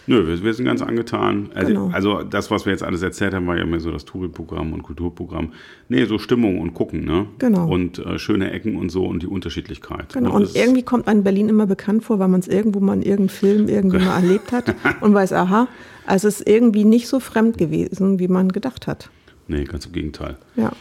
Nö, 0.06 0.26
wir, 0.26 0.42
wir, 0.42 0.54
sind 0.54 0.64
ganz 0.64 0.82
angetan. 0.82 1.50
Also, 1.54 1.68
genau. 1.68 1.90
also, 1.92 2.22
das, 2.22 2.50
was 2.50 2.64
wir 2.64 2.72
jetzt 2.72 2.82
alles 2.82 3.02
erzählt 3.02 3.34
haben, 3.34 3.46
war 3.46 3.56
ja 3.56 3.66
mehr 3.66 3.80
so 3.80 3.90
das 3.90 4.04
Touri-Programm 4.04 4.72
und 4.72 4.82
Kulturprogramm. 4.82 5.52
Nee, 5.88 6.04
so 6.04 6.18
Stimmung 6.18 6.60
und 6.60 6.74
Gucken, 6.74 7.04
ne? 7.04 7.26
Genau. 7.38 7.68
Und 7.68 7.98
äh, 7.98 8.18
schöne 8.18 8.52
Ecken 8.52 8.76
und 8.76 8.90
so 8.90 9.04
und 9.06 9.22
die 9.22 9.26
Unterschiedlichkeit. 9.26 10.12
Genau. 10.12 10.34
Und, 10.34 10.46
und 10.46 10.56
irgendwie 10.56 10.82
kommt 10.82 11.08
einem 11.08 11.24
Berlin 11.24 11.48
immer 11.48 11.66
bekannt 11.66 12.04
vor, 12.04 12.18
weil 12.18 12.28
man 12.28 12.40
es 12.40 12.48
irgendwo 12.48 12.80
mal 12.80 12.94
in 12.94 13.02
irgendeinem 13.02 13.28
Film 13.28 13.68
irgendwie 13.68 13.98
mal 13.98 14.22
erlebt 14.22 14.52
hat 14.52 14.74
und 15.00 15.14
weiß, 15.14 15.32
aha, 15.32 15.68
also 16.06 16.28
es 16.28 16.40
ist 16.40 16.48
irgendwie 16.48 16.84
nicht 16.84 17.08
so 17.08 17.18
fremd 17.20 17.58
gewesen, 17.58 18.18
wie 18.18 18.28
man 18.28 18.50
gedacht 18.50 18.86
hat. 18.86 19.10
Nee, 19.48 19.64
ganz 19.64 19.86
im 19.86 19.92
Gegenteil. 19.92 20.36
Ja. 20.56 20.72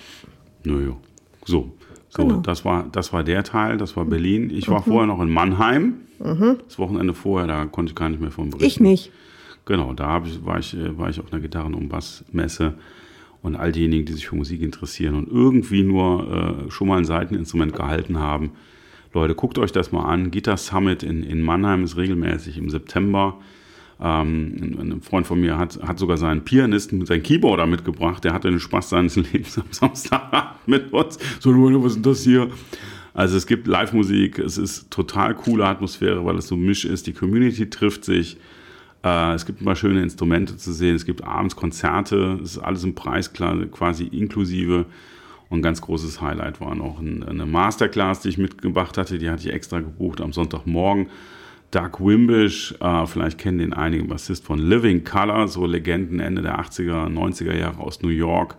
Naja, 0.64 0.96
so. 1.46 1.72
So, 2.16 2.24
genau. 2.24 2.40
das, 2.40 2.64
war, 2.64 2.86
das 2.92 3.12
war 3.14 3.24
der 3.24 3.44
Teil, 3.44 3.78
das 3.78 3.96
war 3.98 4.06
Berlin. 4.06 4.50
Ich 4.50 4.70
war 4.70 4.80
mhm. 4.80 4.84
vorher 4.84 5.08
noch 5.08 5.22
in 5.22 5.30
Mannheim. 5.30 5.96
Mhm. 6.20 6.58
Das 6.66 6.80
Wochenende 6.80 7.14
vorher, 7.14 7.48
da 7.48 7.66
konnte 7.66 7.92
ich 7.92 7.96
gar 7.96 8.10
nicht 8.10 8.22
mehr 8.22 8.32
von 8.32 8.50
berichten. 8.50 8.66
Ich 8.66 8.80
nicht. 8.80 9.12
Genau, 9.66 9.94
da 9.94 10.22
ich, 10.24 10.46
war, 10.46 10.60
ich, 10.60 10.76
war 10.98 11.10
ich 11.10 11.20
auf 11.20 11.32
einer 11.32 11.42
Gitarren- 11.42 11.74
und 11.74 11.90
Bassmesse 11.90 12.76
und 13.42 13.56
all 13.56 13.72
diejenigen, 13.72 14.06
die 14.06 14.14
sich 14.14 14.28
für 14.28 14.36
Musik 14.36 14.62
interessieren 14.62 15.16
und 15.16 15.28
irgendwie 15.28 15.84
nur 15.84 16.66
äh, 16.68 16.72
schon 16.72 16.88
mal 16.88 16.98
ein 16.98 17.06
Seiteninstrument 17.06 17.76
gehalten 17.76 18.20
haben. 18.20 18.52
Leute, 19.14 19.36
guckt 19.36 19.58
euch 19.58 19.72
das 19.72 19.92
mal 19.92 20.06
an. 20.06 20.32
Guitar 20.32 20.58
Summit 20.58 21.04
in, 21.04 21.24
in 21.24 21.42
Mannheim 21.42 21.84
ist 21.84 21.98
regelmäßig 21.98 22.58
im 22.58 22.70
September. 22.70 23.38
Ähm, 24.00 24.78
ein 24.80 25.02
Freund 25.02 25.26
von 25.26 25.40
mir 25.40 25.58
hat, 25.58 25.80
hat 25.82 26.00
sogar 26.00 26.18
seinen 26.18 26.44
Pianisten, 26.44 27.06
seinen 27.06 27.24
Keyboarder 27.24 27.66
mitgebracht. 27.66 28.24
Der 28.24 28.34
hatte 28.34 28.50
den 28.50 28.60
Spaß 28.60 28.90
seines 28.90 29.16
Lebens 29.34 29.58
am 29.58 29.66
Samstag 29.72 30.56
mit 30.66 30.92
uns. 30.92 31.18
So, 31.40 31.52
was 31.54 31.96
ist 31.96 32.06
das 32.06 32.24
hier? 32.24 32.50
Also 33.14 33.38
es 33.38 33.48
gibt 33.48 33.66
Live-Musik, 33.66 34.40
es 34.40 34.58
ist 34.58 34.92
total 34.92 35.36
coole 35.36 35.66
Atmosphäre, 35.66 36.26
weil 36.26 36.38
es 36.38 36.48
so 36.48 36.58
misch 36.58 36.84
ist. 36.84 37.08
Die 37.08 37.14
Community 37.14 37.70
trifft 37.70 38.04
sich. 38.04 38.38
Äh, 39.06 39.34
es 39.34 39.46
gibt 39.46 39.62
immer 39.62 39.78
schöne 39.78 40.04
Instrumente 40.04 40.58
zu 40.58 40.74
sehen. 40.74 40.96
Es 40.96 41.06
gibt 41.06 41.24
abends 41.24 41.56
Konzerte. 41.56 42.40
Es 42.44 42.58
ist 42.58 42.60
alles 42.60 42.84
im 42.84 42.94
Preis 42.96 43.32
quasi 43.32 44.04
inklusive. 44.04 44.86
Und 45.50 45.60
ein 45.60 45.62
ganz 45.62 45.80
großes 45.80 46.20
Highlight 46.20 46.60
war 46.60 46.76
noch 46.76 47.00
eine 47.00 47.46
Masterclass, 47.46 48.20
die 48.20 48.30
ich 48.30 48.38
mitgebracht 48.38 48.98
hatte. 48.98 49.18
Die 49.18 49.30
hatte 49.30 49.48
ich 49.48 49.54
extra 49.54 49.80
gebucht 49.80 50.20
am 50.20 50.34
Sonntagmorgen. 50.34 51.08
Doug 51.76 52.00
Wimbish, 52.00 52.74
äh, 52.80 53.06
vielleicht 53.06 53.38
kennen 53.38 53.58
den 53.58 53.74
einige 53.74 54.06
Bassist 54.06 54.46
von 54.46 54.60
Living 54.60 55.04
Color, 55.04 55.50
so 55.50 55.66
Legenden 55.66 56.22
Ende 56.22 56.42
der 56.42 56.58
80er, 56.58 57.10
90er 57.10 57.54
Jahre 57.54 57.82
aus 57.82 58.02
New 58.02 58.08
York. 58.08 58.56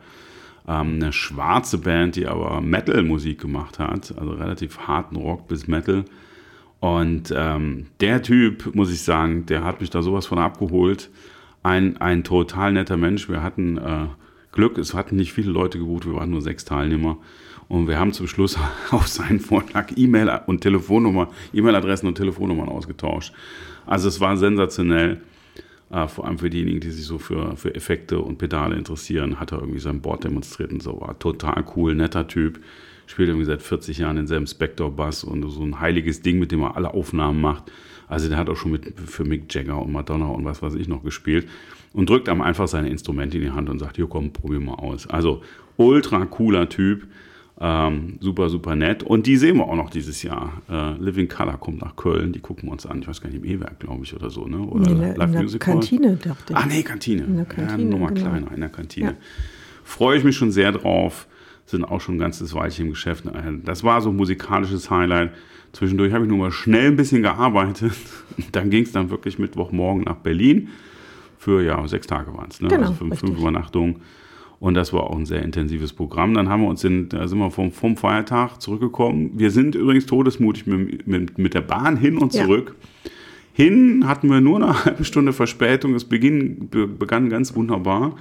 Ähm, 0.68 0.96
eine 0.96 1.14
schwarze 1.14 1.78
Band, 1.78 2.16
die 2.16 2.26
aber 2.26 2.60
Metal-Musik 2.60 3.40
gemacht 3.40 3.78
hat, 3.78 4.14
also 4.18 4.32
relativ 4.32 4.80
harten 4.80 5.16
Rock 5.16 5.48
bis 5.48 5.66
Metal. 5.66 6.04
Und 6.80 7.32
ähm, 7.34 7.86
der 8.00 8.22
Typ, 8.22 8.74
muss 8.74 8.92
ich 8.92 9.00
sagen, 9.00 9.46
der 9.46 9.64
hat 9.64 9.80
mich 9.80 9.88
da 9.88 10.02
sowas 10.02 10.26
von 10.26 10.38
abgeholt. 10.38 11.08
Ein, 11.62 11.96
ein 11.96 12.22
total 12.22 12.74
netter 12.74 12.98
Mensch. 12.98 13.30
Wir 13.30 13.42
hatten 13.42 13.78
äh, 13.78 14.08
Glück, 14.52 14.76
es 14.76 14.92
hatten 14.92 15.16
nicht 15.16 15.32
viele 15.32 15.50
Leute 15.50 15.78
gebucht, 15.78 16.04
wir 16.04 16.14
waren 16.14 16.30
nur 16.30 16.42
sechs 16.42 16.66
Teilnehmer. 16.66 17.16
Und 17.68 17.88
wir 17.88 17.98
haben 17.98 18.12
zum 18.12 18.28
Schluss 18.28 18.56
auf 18.90 19.08
seinen 19.08 19.40
Vorschlag 19.40 19.92
E-Mail 19.96 20.40
und 20.46 20.60
Telefonnummer, 20.60 21.28
E-Mail-Adressen 21.52 22.06
und 22.06 22.16
Telefonnummern 22.16 22.68
ausgetauscht. 22.68 23.32
Also 23.86 24.08
es 24.08 24.20
war 24.20 24.36
sensationell. 24.36 25.20
Äh, 25.88 26.08
vor 26.08 26.26
allem 26.26 26.38
für 26.38 26.50
diejenigen, 26.50 26.80
die 26.80 26.90
sich 26.90 27.04
so 27.04 27.18
für, 27.18 27.56
für 27.56 27.72
Effekte 27.74 28.18
und 28.18 28.38
Pedale 28.38 28.74
interessieren, 28.74 29.38
hat 29.38 29.52
er 29.52 29.60
irgendwie 29.60 29.78
sein 29.78 30.00
Board 30.00 30.24
demonstriert 30.24 30.72
und 30.72 30.82
so. 30.82 31.00
War 31.00 31.16
total 31.18 31.64
cool, 31.76 31.94
netter 31.94 32.26
Typ. 32.26 32.60
Spielt 33.06 33.28
irgendwie 33.28 33.46
seit 33.46 33.62
40 33.62 33.98
Jahren 33.98 34.16
denselben 34.16 34.48
Spector-Bass 34.48 35.22
und 35.22 35.48
so 35.48 35.62
ein 35.62 35.78
heiliges 35.78 36.22
Ding, 36.22 36.40
mit 36.40 36.50
dem 36.50 36.62
er 36.62 36.76
alle 36.76 36.92
Aufnahmen 36.92 37.40
macht. 37.40 37.70
Also 38.08 38.28
der 38.28 38.36
hat 38.36 38.48
auch 38.48 38.56
schon 38.56 38.72
mit, 38.72 38.98
für 38.98 39.24
Mick 39.24 39.52
Jagger 39.54 39.80
und 39.80 39.92
Madonna 39.92 40.26
und 40.26 40.44
was 40.44 40.60
weiß 40.60 40.74
ich 40.74 40.88
noch 40.88 41.04
gespielt. 41.04 41.48
Und 41.92 42.10
drückt 42.10 42.28
einem 42.28 42.40
einfach 42.40 42.66
seine 42.66 42.90
Instrumente 42.90 43.36
in 43.36 43.44
die 43.44 43.50
Hand 43.50 43.70
und 43.70 43.78
sagt, 43.78 43.96
hier 43.96 44.08
komm, 44.08 44.32
probier 44.32 44.60
mal 44.60 44.74
aus. 44.74 45.06
Also 45.06 45.42
ultra 45.76 46.24
cooler 46.26 46.68
Typ. 46.68 47.06
Ähm, 47.58 48.18
super, 48.20 48.50
super 48.50 48.76
nett. 48.76 49.02
Und 49.02 49.26
die 49.26 49.36
sehen 49.36 49.56
wir 49.56 49.64
auch 49.64 49.76
noch 49.76 49.88
dieses 49.88 50.22
Jahr. 50.22 50.60
Äh, 50.68 50.92
Living 50.98 51.28
Color 51.28 51.56
kommt 51.56 51.80
nach 51.80 51.96
Köln. 51.96 52.32
Die 52.32 52.40
gucken 52.40 52.68
wir 52.68 52.72
uns 52.72 52.84
an. 52.84 53.00
Ich 53.00 53.08
weiß 53.08 53.22
gar 53.22 53.30
nicht, 53.30 53.42
im 53.42 53.44
E-Werk, 53.44 53.80
glaube 53.80 54.04
ich, 54.04 54.14
oder 54.14 54.28
so. 54.28 54.46
Ne? 54.46 54.58
Oder 54.58 54.90
in 54.90 55.00
der, 55.00 55.16
Live 55.16 55.34
in 55.34 55.48
der 55.48 55.58
Kantine, 55.58 56.16
dachte 56.16 56.52
ich. 56.52 56.56
Ah, 56.56 56.66
nee, 56.66 56.82
Kantine. 56.82 57.24
In 57.24 57.36
der 57.36 57.46
Kantine. 57.46 57.82
Ja, 57.82 57.88
nochmal 57.88 58.12
genau. 58.12 58.28
kleiner, 58.28 58.52
in 58.52 58.60
der 58.60 58.68
Kantine. 58.68 59.10
Ja. 59.10 59.16
Freue 59.84 60.18
ich 60.18 60.24
mich 60.24 60.36
schon 60.36 60.50
sehr 60.50 60.72
drauf. 60.72 61.26
Sind 61.64 61.84
auch 61.84 62.00
schon 62.00 62.16
ein 62.16 62.18
ganzes 62.18 62.54
Weilchen 62.54 62.86
im 62.86 62.90
Geschäft. 62.92 63.24
Das 63.64 63.82
war 63.82 64.00
so 64.02 64.10
ein 64.10 64.16
musikalisches 64.16 64.90
Highlight. 64.90 65.32
Zwischendurch 65.72 66.12
habe 66.12 66.24
ich 66.24 66.28
nur 66.28 66.38
mal 66.38 66.52
schnell 66.52 66.88
ein 66.88 66.96
bisschen 66.96 67.22
gearbeitet. 67.22 67.92
Dann 68.52 68.70
ging 68.70 68.84
es 68.84 68.92
dann 68.92 69.10
wirklich 69.10 69.38
Mittwochmorgen 69.38 70.04
nach 70.04 70.16
Berlin. 70.16 70.68
Für 71.38 71.62
ja, 71.62 71.86
sechs 71.88 72.06
Tage 72.06 72.34
waren 72.34 72.48
es. 72.50 72.60
Ne? 72.60 72.68
Genau, 72.68 72.82
also 72.82 72.94
fünf, 72.94 73.18
fünf 73.18 73.38
Übernachtungen. 73.38 73.96
Und 74.58 74.74
das 74.74 74.92
war 74.92 75.04
auch 75.04 75.16
ein 75.16 75.26
sehr 75.26 75.42
intensives 75.42 75.92
Programm. 75.92 76.34
Dann 76.34 76.48
haben 76.48 76.62
wir 76.62 76.68
uns 76.68 76.82
in, 76.82 77.08
da 77.08 77.28
sind 77.28 77.38
wir 77.38 77.50
vom, 77.50 77.72
vom 77.72 77.96
Feiertag 77.96 78.60
zurückgekommen. 78.60 79.32
Wir 79.34 79.50
sind 79.50 79.74
übrigens 79.74 80.06
todesmutig 80.06 80.66
mit, 80.66 81.06
mit, 81.06 81.38
mit 81.38 81.54
der 81.54 81.60
Bahn 81.60 81.96
hin 81.96 82.16
und 82.16 82.32
zurück. 82.32 82.74
Ja. 83.04 83.10
Hin 83.52 84.06
hatten 84.06 84.30
wir 84.30 84.40
nur 84.40 84.56
eine 84.56 84.84
halbe 84.84 85.04
Stunde 85.04 85.32
Verspätung. 85.32 85.94
Es 85.94 86.04
beginn, 86.04 86.68
begann 86.70 87.28
ganz 87.28 87.54
wunderbar. 87.54 88.16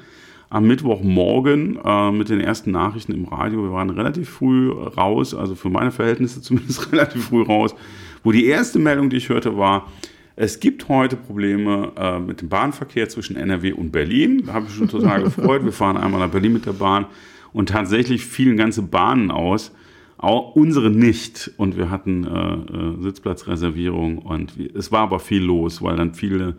Am 0.49 0.67
Mittwochmorgen 0.67 1.79
äh, 1.83 2.11
mit 2.11 2.29
den 2.29 2.39
ersten 2.39 2.71
Nachrichten 2.71 3.13
im 3.13 3.25
Radio. 3.25 3.63
Wir 3.63 3.71
waren 3.71 3.89
relativ 3.89 4.29
früh 4.29 4.71
raus, 4.71 5.33
also 5.33 5.55
für 5.55 5.69
meine 5.69 5.91
Verhältnisse 5.91 6.41
zumindest 6.41 6.91
relativ 6.91 7.25
früh 7.25 7.43
raus. 7.43 7.75
Wo 8.23 8.31
die 8.31 8.45
erste 8.45 8.79
Meldung, 8.79 9.09
die 9.09 9.17
ich 9.17 9.29
hörte, 9.29 9.57
war, 9.57 9.87
es 10.35 10.59
gibt 10.59 10.89
heute 10.89 11.15
Probleme 11.15 11.93
äh, 11.95 12.19
mit 12.19 12.41
dem 12.41 12.49
Bahnverkehr 12.49 13.07
zwischen 13.07 13.37
NRW 13.37 13.71
und 13.71 13.91
Berlin. 13.91 14.43
Da 14.45 14.53
habe 14.53 14.65
ich 14.67 14.75
schon 14.75 14.89
total 14.89 15.23
gefreut. 15.23 15.63
Wir 15.63 15.71
fahren 15.71 15.97
einmal 15.97 16.19
nach 16.19 16.29
Berlin 16.29 16.53
mit 16.53 16.65
der 16.65 16.73
Bahn 16.73 17.05
und 17.53 17.69
tatsächlich 17.69 18.25
fielen 18.25 18.57
ganze 18.57 18.81
Bahnen 18.81 19.31
aus. 19.31 19.71
Auch 20.17 20.55
unsere 20.55 20.89
nicht. 20.89 21.51
Und 21.57 21.77
wir 21.77 21.89
hatten 21.89 22.25
äh, 22.25 22.53
äh, 22.53 23.01
Sitzplatzreservierung 23.01 24.17
und 24.17 24.57
wir, 24.57 24.75
es 24.75 24.91
war 24.91 25.01
aber 25.01 25.19
viel 25.19 25.43
los, 25.43 25.81
weil 25.81 25.95
dann 25.95 26.13
viele 26.13 26.55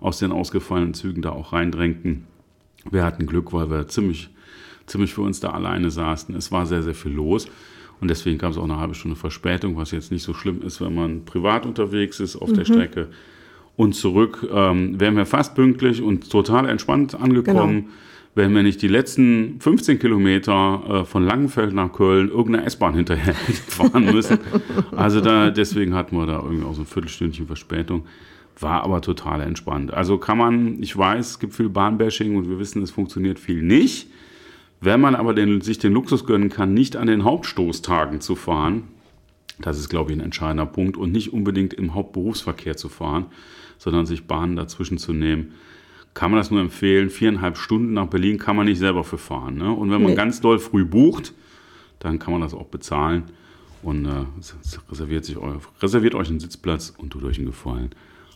aus 0.00 0.18
den 0.18 0.32
ausgefallenen 0.32 0.94
Zügen 0.94 1.20
da 1.20 1.30
auch 1.30 1.52
reindrängten. 1.52 2.24
Wir 2.90 3.04
hatten 3.04 3.26
Glück, 3.26 3.52
weil 3.52 3.70
wir 3.70 3.88
ziemlich, 3.88 4.30
ziemlich 4.86 5.12
für 5.12 5.22
uns 5.22 5.40
da 5.40 5.50
alleine 5.50 5.90
saßen. 5.90 6.34
Es 6.34 6.50
war 6.50 6.64
sehr, 6.64 6.82
sehr 6.82 6.94
viel 6.94 7.12
los. 7.12 7.46
Und 8.00 8.08
deswegen 8.08 8.38
gab 8.38 8.52
es 8.52 8.58
auch 8.58 8.64
eine 8.64 8.78
halbe 8.78 8.94
Stunde 8.94 9.16
Verspätung, 9.16 9.76
was 9.76 9.90
jetzt 9.90 10.12
nicht 10.12 10.22
so 10.22 10.34
schlimm 10.34 10.62
ist, 10.62 10.80
wenn 10.80 10.94
man 10.94 11.24
privat 11.24 11.66
unterwegs 11.66 12.20
ist 12.20 12.36
auf 12.36 12.50
mhm. 12.50 12.54
der 12.54 12.64
Strecke. 12.64 13.08
Und 13.76 13.94
zurück 13.94 14.46
ähm, 14.52 15.00
wären 15.00 15.16
wir 15.16 15.26
fast 15.26 15.54
pünktlich 15.54 16.02
und 16.02 16.30
total 16.30 16.68
entspannt 16.68 17.14
angekommen, 17.14 17.82
genau. 17.82 17.92
wenn 18.34 18.52
wir 18.52 18.62
nicht 18.62 18.82
die 18.82 18.88
letzten 18.88 19.60
15 19.60 19.98
Kilometer 20.00 20.82
äh, 20.88 21.04
von 21.04 21.24
Langenfeld 21.24 21.72
nach 21.72 21.92
Köln 21.92 22.28
irgendeine 22.28 22.66
S-Bahn 22.66 22.94
hinterher 22.94 23.34
fahren 23.68 24.06
müssen. 24.06 24.38
also 24.96 25.20
da, 25.20 25.50
deswegen 25.50 25.94
hatten 25.94 26.16
wir 26.16 26.26
da 26.26 26.40
irgendwie 26.42 26.64
auch 26.64 26.74
so 26.74 26.82
ein 26.82 26.86
Viertelstündchen 26.86 27.46
Verspätung. 27.46 28.04
War 28.60 28.82
aber 28.82 29.00
total 29.00 29.40
entspannt. 29.42 29.94
Also 29.94 30.18
kann 30.18 30.38
man, 30.38 30.82
ich 30.82 30.96
weiß, 30.96 31.30
es 31.30 31.38
gibt 31.38 31.54
viel 31.54 31.68
Bahnbashing 31.68 32.36
und 32.36 32.50
wir 32.50 32.58
wissen, 32.58 32.82
es 32.82 32.90
funktioniert 32.90 33.38
viel 33.38 33.62
nicht. 33.62 34.08
Wenn 34.80 35.00
man 35.00 35.14
aber 35.14 35.34
den, 35.34 35.60
sich 35.60 35.78
den 35.78 35.92
Luxus 35.92 36.24
gönnen 36.24 36.50
kann, 36.50 36.72
nicht 36.72 36.96
an 36.96 37.08
den 37.08 37.24
Hauptstoßtagen 37.24 38.20
zu 38.20 38.36
fahren, 38.36 38.84
das 39.60 39.78
ist, 39.78 39.88
glaube 39.88 40.12
ich, 40.12 40.18
ein 40.18 40.24
entscheidender 40.24 40.66
Punkt, 40.66 40.96
und 40.96 41.10
nicht 41.10 41.32
unbedingt 41.32 41.74
im 41.74 41.94
Hauptberufsverkehr 41.94 42.76
zu 42.76 42.88
fahren, 42.88 43.26
sondern 43.78 44.06
sich 44.06 44.26
Bahnen 44.26 44.56
dazwischen 44.56 44.98
zu 44.98 45.12
nehmen, 45.12 45.52
kann 46.14 46.30
man 46.30 46.38
das 46.38 46.50
nur 46.50 46.60
empfehlen. 46.60 47.10
Viereinhalb 47.10 47.56
Stunden 47.56 47.92
nach 47.92 48.06
Berlin 48.06 48.38
kann 48.38 48.56
man 48.56 48.66
nicht 48.66 48.78
selber 48.78 49.04
für 49.04 49.18
fahren. 49.18 49.56
Ne? 49.56 49.70
Und 49.70 49.90
wenn 49.90 50.02
man 50.02 50.12
nee. 50.12 50.16
ganz 50.16 50.40
doll 50.40 50.58
früh 50.58 50.84
bucht, 50.84 51.32
dann 51.98 52.18
kann 52.18 52.32
man 52.32 52.40
das 52.40 52.54
auch 52.54 52.66
bezahlen 52.66 53.24
und 53.82 54.06
äh, 54.06 54.24
reserviert, 54.90 55.24
sich 55.24 55.36
euer, 55.36 55.60
reserviert 55.80 56.14
euch 56.14 56.28
einen 56.28 56.40
Sitzplatz 56.40 56.94
und 56.96 57.10
tut 57.10 57.24
euch 57.24 57.38
einen 57.38 57.46
Gefallen. 57.46 57.90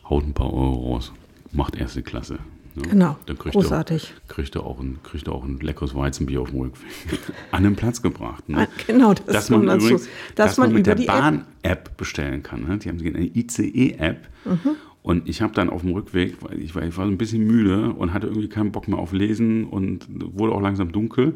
Haut 0.08 0.24
ein 0.24 0.34
paar 0.34 0.52
Euro 0.52 0.92
raus, 0.92 1.12
macht 1.52 1.76
erste 1.76 2.02
Klasse. 2.02 2.38
Ne? 2.74 2.82
Genau, 2.90 3.18
dann 3.26 3.38
kriegt 3.38 3.54
großartig. 3.54 4.14
Er, 4.28 4.34
kriegt, 4.34 4.56
er 4.56 4.64
auch 4.64 4.80
ein, 4.80 4.98
kriegt 5.02 5.26
er 5.26 5.34
auch 5.34 5.44
ein 5.44 5.58
leckeres 5.60 5.94
Weizenbier 5.94 6.40
auf 6.40 6.50
dem 6.50 6.60
Rückweg 6.60 7.20
an 7.50 7.64
den 7.64 7.76
Platz 7.76 8.00
gebracht. 8.00 8.48
Ne? 8.48 8.60
Ah, 8.60 8.66
genau, 8.86 9.14
das 9.14 9.26
dass 9.26 9.50
man, 9.50 9.64
übrigens, 9.64 10.08
dass, 10.34 10.48
dass 10.48 10.58
man, 10.58 10.68
man 10.68 10.76
mit 10.76 10.86
der 10.86 10.94
Bahn-App 10.94 11.96
bestellen 11.96 12.42
kann. 12.42 12.64
Ne? 12.66 12.78
Die 12.78 12.88
haben 12.88 12.98
eine 12.98 13.26
ICE-App. 13.26 14.28
Mhm. 14.44 14.76
Und 15.02 15.28
ich 15.28 15.42
habe 15.42 15.52
dann 15.52 15.68
auf 15.68 15.82
dem 15.82 15.92
Rückweg, 15.92 16.36
weil 16.40 16.60
ich 16.60 16.74
war, 16.74 16.82
ich 16.84 16.96
war 16.96 17.06
so 17.06 17.10
ein 17.10 17.18
bisschen 17.18 17.44
müde 17.44 17.92
und 17.92 18.14
hatte 18.14 18.28
irgendwie 18.28 18.48
keinen 18.48 18.70
Bock 18.70 18.86
mehr 18.88 18.98
auf 18.98 19.12
Lesen 19.12 19.64
und 19.64 20.06
wurde 20.08 20.52
auch 20.52 20.60
langsam 20.60 20.92
dunkel, 20.92 21.34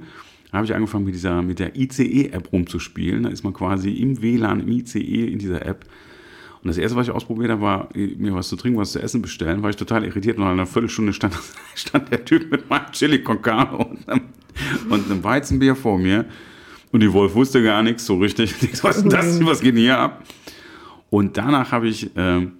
habe 0.52 0.64
ich 0.64 0.74
angefangen 0.74 1.04
mit 1.04 1.14
dieser 1.14 1.42
mit 1.42 1.58
der 1.58 1.76
ICE-App 1.76 2.52
rumzuspielen. 2.52 3.24
Da 3.24 3.28
ist 3.28 3.42
man 3.42 3.52
quasi 3.52 3.90
im 3.90 4.22
WLAN, 4.22 4.60
im 4.60 4.68
ICE 4.68 5.26
in 5.26 5.38
dieser 5.38 5.66
App 5.66 5.84
und 6.66 6.70
das 6.70 6.78
erste, 6.78 6.96
was 6.96 7.06
ich 7.06 7.14
ausprobiert 7.14 7.52
habe, 7.52 7.60
war, 7.60 7.88
mir 7.94 8.34
was 8.34 8.48
zu 8.48 8.56
trinken, 8.56 8.76
was 8.76 8.90
zu 8.90 9.00
essen 9.00 9.22
bestellen. 9.22 9.62
War 9.62 9.70
ich 9.70 9.76
total 9.76 10.02
irritiert. 10.04 10.36
Und 10.36 10.42
nach 10.42 10.50
einer 10.50 10.66
Viertelstunde 10.66 11.12
stand, 11.12 11.32
stand 11.76 12.10
der 12.10 12.24
Typ 12.24 12.50
mit 12.50 12.68
meinem 12.68 12.90
Chili 12.90 13.22
con 13.22 13.40
Carne 13.40 13.76
und 13.76 14.08
einem, 14.08 14.22
und 14.90 15.08
einem 15.08 15.22
Weizenbier 15.22 15.76
vor 15.76 15.96
mir. 15.96 16.24
Und 16.90 17.04
die 17.04 17.12
Wolf 17.12 17.36
wusste 17.36 17.62
gar 17.62 17.84
nichts 17.84 18.04
so 18.04 18.18
richtig. 18.18 18.52
Was 18.82 19.04
das? 19.04 19.46
Was 19.46 19.60
geht 19.60 19.74
denn 19.74 19.80
hier 19.80 19.96
ab? 19.96 20.24
Und 21.08 21.36
danach 21.36 21.70
habe 21.70 21.86
ich 21.86 22.10
ähm, 22.16 22.54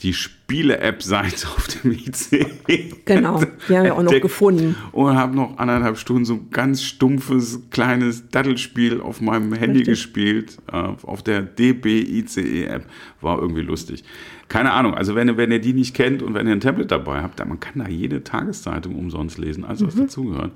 die 0.00 0.14
Spiele-App-Seite 0.14 1.46
auf 1.56 1.68
dem 1.68 1.92
IC. 1.92 3.04
Genau, 3.04 3.42
die 3.68 3.76
haben 3.76 3.84
wir 3.84 3.94
auch 3.94 4.02
noch 4.02 4.20
gefunden. 4.20 4.76
Und 4.92 5.14
habe 5.14 5.34
noch 5.34 5.58
anderthalb 5.58 5.98
Stunden 5.98 6.24
so 6.24 6.34
ein 6.34 6.50
ganz 6.50 6.82
stumpfes, 6.82 7.60
kleines 7.70 8.28
Dattelspiel 8.28 9.00
auf 9.00 9.20
meinem 9.20 9.52
Handy 9.52 9.78
Richtig. 9.78 9.94
gespielt, 9.94 10.58
äh, 10.72 10.76
auf 10.76 11.22
der 11.22 11.42
DB-ICE-App. 11.42 12.86
War 13.20 13.38
irgendwie 13.40 13.62
lustig. 13.62 14.04
Keine 14.48 14.72
Ahnung, 14.72 14.94
also 14.94 15.14
wenn, 15.14 15.36
wenn 15.36 15.52
ihr 15.52 15.60
die 15.60 15.74
nicht 15.74 15.94
kennt 15.94 16.22
und 16.22 16.34
wenn 16.34 16.46
ihr 16.46 16.52
ein 16.52 16.60
Tablet 16.60 16.90
dabei 16.90 17.22
habt, 17.22 17.38
dann 17.38 17.48
man 17.48 17.60
kann 17.60 17.84
da 17.84 17.88
jede 17.88 18.24
Tageszeitung 18.24 18.96
umsonst 18.96 19.38
lesen, 19.38 19.64
also 19.64 19.86
was 19.86 19.94
mhm. 19.94 20.00
dazugehört. 20.00 20.52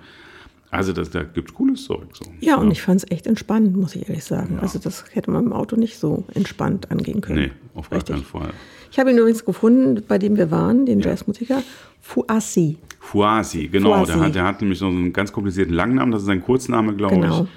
Also 0.75 0.93
das, 0.93 1.11
da 1.11 1.23
gibt 1.23 1.51
es 1.51 1.55
cooles 1.55 1.85
Zeug. 1.85 2.09
So. 2.15 2.25
Ja, 2.41 2.57
und 2.57 2.67
ja. 2.67 2.73
ich 2.73 2.83
fand 2.83 3.05
es 3.05 3.09
echt 3.09 3.29
entspannt, 3.29 3.77
muss 3.77 3.95
ich 3.95 4.09
ehrlich 4.09 4.25
sagen. 4.25 4.57
Ja. 4.57 4.63
Also 4.63 4.81
das 4.81 5.05
hätte 5.13 5.31
man 5.31 5.47
im 5.47 5.53
Auto 5.53 5.77
nicht 5.77 5.99
so 5.99 6.25
entspannt 6.35 6.91
angehen 6.91 7.21
können. 7.21 7.43
Nee, 7.43 7.51
auf 7.75 7.91
gar 7.91 8.03
keinen 8.03 8.25
Fall. 8.25 8.51
Ich 8.95 9.01
habe 9.01 9.11
ihn 9.11 9.19
übrigens 9.19 9.45
gefunden, 9.45 10.05
bei 10.07 10.19
dem 10.19 10.37
wir 10.37 10.53
waren, 10.53 10.87
den 10.87 11.01
ja. 11.01 11.07
Jazzmusiker, 11.07 11.65
Fuasi. 12.01 12.79
Fuasi, 13.01 13.67
genau. 13.67 13.93
Fuasi. 13.93 14.13
Der, 14.13 14.21
hat, 14.21 14.35
der 14.37 14.45
hat 14.45 14.61
nämlich 14.61 14.79
so 14.79 14.87
einen 14.87 15.13
ganz 15.13 15.33
komplizierten 15.33 15.75
Langnamen, 15.75 16.13
das 16.13 16.23
ist 16.23 16.27
sein 16.29 16.41
Kurzname, 16.41 16.95
glaube 16.95 17.17
genau. 17.17 17.43
ich. 17.43 17.49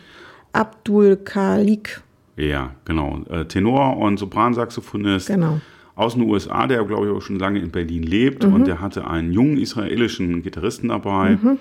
Abdul 0.53 1.15
Khalik. 1.17 2.01
Ja, 2.37 2.71
genau. 2.85 3.21
Äh, 3.29 3.45
Tenor 3.45 3.97
und 3.97 4.17
Sopransaxophonist. 4.17 5.27
Genau. 5.27 5.61
Aus 5.93 6.15
den 6.15 6.23
USA, 6.23 6.65
der 6.65 6.83
glaube 6.85 7.05
ich 7.05 7.11
auch 7.11 7.21
schon 7.21 7.37
lange 7.37 7.59
in 7.59 7.69
Berlin 7.69 8.01
lebt. 8.01 8.43
Mhm. 8.43 8.53
Und 8.55 8.65
der 8.65 8.81
hatte 8.81 9.07
einen 9.07 9.31
jungen 9.31 9.59
israelischen 9.59 10.41
Gitarristen 10.41 10.87
dabei. 10.87 11.37
Mhm 11.39 11.59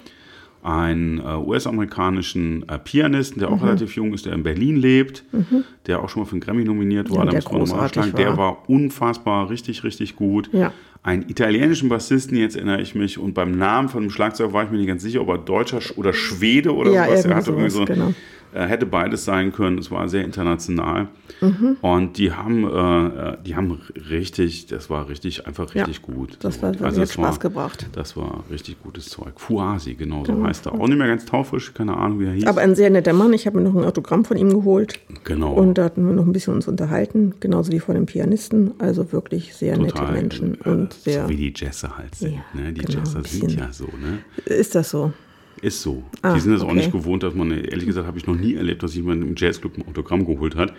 einen 0.62 1.18
äh, 1.18 1.36
US-amerikanischen 1.36 2.68
äh, 2.68 2.78
Pianisten, 2.78 3.40
der 3.40 3.50
auch 3.50 3.58
mhm. 3.58 3.64
relativ 3.64 3.94
jung 3.94 4.12
ist, 4.14 4.26
der 4.26 4.32
in 4.32 4.42
Berlin 4.42 4.76
lebt, 4.76 5.24
mhm. 5.32 5.64
der 5.86 6.02
auch 6.02 6.08
schon 6.08 6.22
mal 6.22 6.26
für 6.26 6.32
einen 6.32 6.40
Grammy 6.40 6.64
nominiert 6.64 7.10
war. 7.10 7.24
Ja, 7.24 7.30
der, 7.30 7.40
großartig 7.40 8.12
war. 8.12 8.20
der 8.20 8.36
war 8.36 8.68
unfassbar, 8.68 9.48
richtig, 9.48 9.84
richtig 9.84 10.16
gut. 10.16 10.50
Ja. 10.52 10.72
einen 11.02 11.28
italienischen 11.28 11.88
Bassisten, 11.88 12.36
jetzt 12.36 12.56
erinnere 12.56 12.80
ich 12.80 12.94
mich, 12.94 13.18
und 13.18 13.34
beim 13.34 13.52
Namen 13.52 13.88
von 13.88 14.02
dem 14.02 14.10
Schlagzeug 14.10 14.52
war 14.52 14.64
ich 14.64 14.70
mir 14.70 14.78
nicht 14.78 14.88
ganz 14.88 15.02
sicher, 15.02 15.20
ob 15.20 15.28
er 15.28 15.38
Deutscher 15.38 15.78
oder 15.96 16.12
Schwede 16.12 16.74
oder 16.74 16.90
Ja, 16.90 17.06
sowas. 17.06 17.24
Er 17.24 17.36
hatte 17.36 17.50
irgendwie 17.50 17.70
so, 17.70 17.84
genau. 17.84 18.12
Äh, 18.54 18.66
hätte 18.66 18.86
beides 18.86 19.24
sein 19.24 19.52
können. 19.52 19.78
Es 19.78 19.90
war 19.90 20.08
sehr 20.08 20.24
international. 20.24 21.08
Mhm. 21.40 21.76
Und 21.80 22.18
die 22.18 22.32
haben, 22.32 22.64
äh, 22.64 23.06
äh, 23.32 23.36
die 23.44 23.56
haben 23.56 23.80
richtig, 24.10 24.66
das 24.66 24.88
war 24.90 25.08
richtig, 25.08 25.46
einfach 25.46 25.74
Ja, 25.74 25.84
richtig 25.84 26.02
gut. 26.02 26.38
das 26.40 26.62
war- 26.62 26.72
das 26.72 26.96
hat 26.96 27.02
es 27.04 27.12
Spaß 27.12 27.40
gebracht. 27.40 27.86
Das 27.92 28.16
war 28.16 28.44
richtig 28.50 28.82
gutes 28.82 29.08
Zeug. 29.08 29.38
Fuasi, 29.40 29.94
genau 29.94 30.24
so 30.24 30.42
heißt 30.44 30.66
er. 30.66 30.74
Auch 30.74 30.86
nicht 30.88 30.98
mehr 30.98 31.08
ganz 31.08 31.24
taufrisch, 31.26 31.74
keine 31.74 31.96
Ahnung, 31.96 32.20
wie 32.20 32.26
er 32.26 32.32
hieß. 32.32 32.46
Aber 32.46 32.60
ein 32.60 32.74
sehr 32.74 32.90
netter 32.90 33.12
Mann. 33.12 33.32
Ich 33.32 33.46
habe 33.46 33.58
mir 33.58 33.64
noch 33.68 33.74
ein 33.74 33.84
Autogramm 33.84 34.24
von 34.24 34.36
ihm 34.36 34.50
geholt. 34.50 34.98
genau. 35.24 35.52
Und 35.52 35.74
da 35.78 35.84
hatten 35.84 36.06
wir 36.06 36.14
noch 36.14 36.24
ein 36.26 36.32
bisschen 36.32 36.54
uns 36.54 36.68
unterhalten, 36.68 37.34
genauso 37.40 37.72
wie 37.72 37.80
von 37.80 37.94
den 37.94 38.06
Pianisten. 38.06 38.72
Also 38.78 39.12
wirklich 39.12 39.54
sehr 39.54 39.76
nette 39.76 40.02
Menschen 40.12 40.58
äh, 40.64 40.68
und 40.68 40.92
sehr. 40.94 41.24
So 41.24 41.28
wie 41.30 41.36
die 41.36 41.52
Jazzer 41.54 41.96
halt 41.98 42.14
sind. 42.14 42.34
Ja, 42.34 42.60
ne? 42.60 42.72
Die 42.72 42.80
genau, 42.82 42.98
Jazzer 42.98 43.22
sind 43.24 43.52
ja 43.56 43.72
so, 43.72 43.84
ne? 43.86 44.18
Ist 44.44 44.74
das 44.74 44.90
so? 44.90 45.12
Ist 45.62 45.82
so. 45.82 46.02
Ah, 46.22 46.34
die 46.34 46.40
sind 46.40 46.60
auch 46.60 46.66
okay. 46.66 46.76
nicht 46.76 46.92
gewohnt, 46.92 47.22
dass 47.22 47.34
man, 47.34 47.50
ehrlich 47.50 47.86
gesagt, 47.86 48.06
habe 48.06 48.18
ich 48.18 48.26
noch 48.26 48.36
nie 48.36 48.54
erlebt, 48.54 48.82
dass 48.82 48.94
jemand 48.94 49.22
im 49.22 49.34
Jazzclub 49.36 49.78
ein 49.78 49.88
Autogramm 49.88 50.26
geholt 50.26 50.56
hat. 50.56 50.74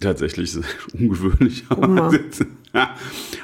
Tatsächlich 0.00 0.54
ist 0.54 0.56
es 0.56 0.66
ungewöhnlich. 1.00 1.64
ne, 1.80 2.20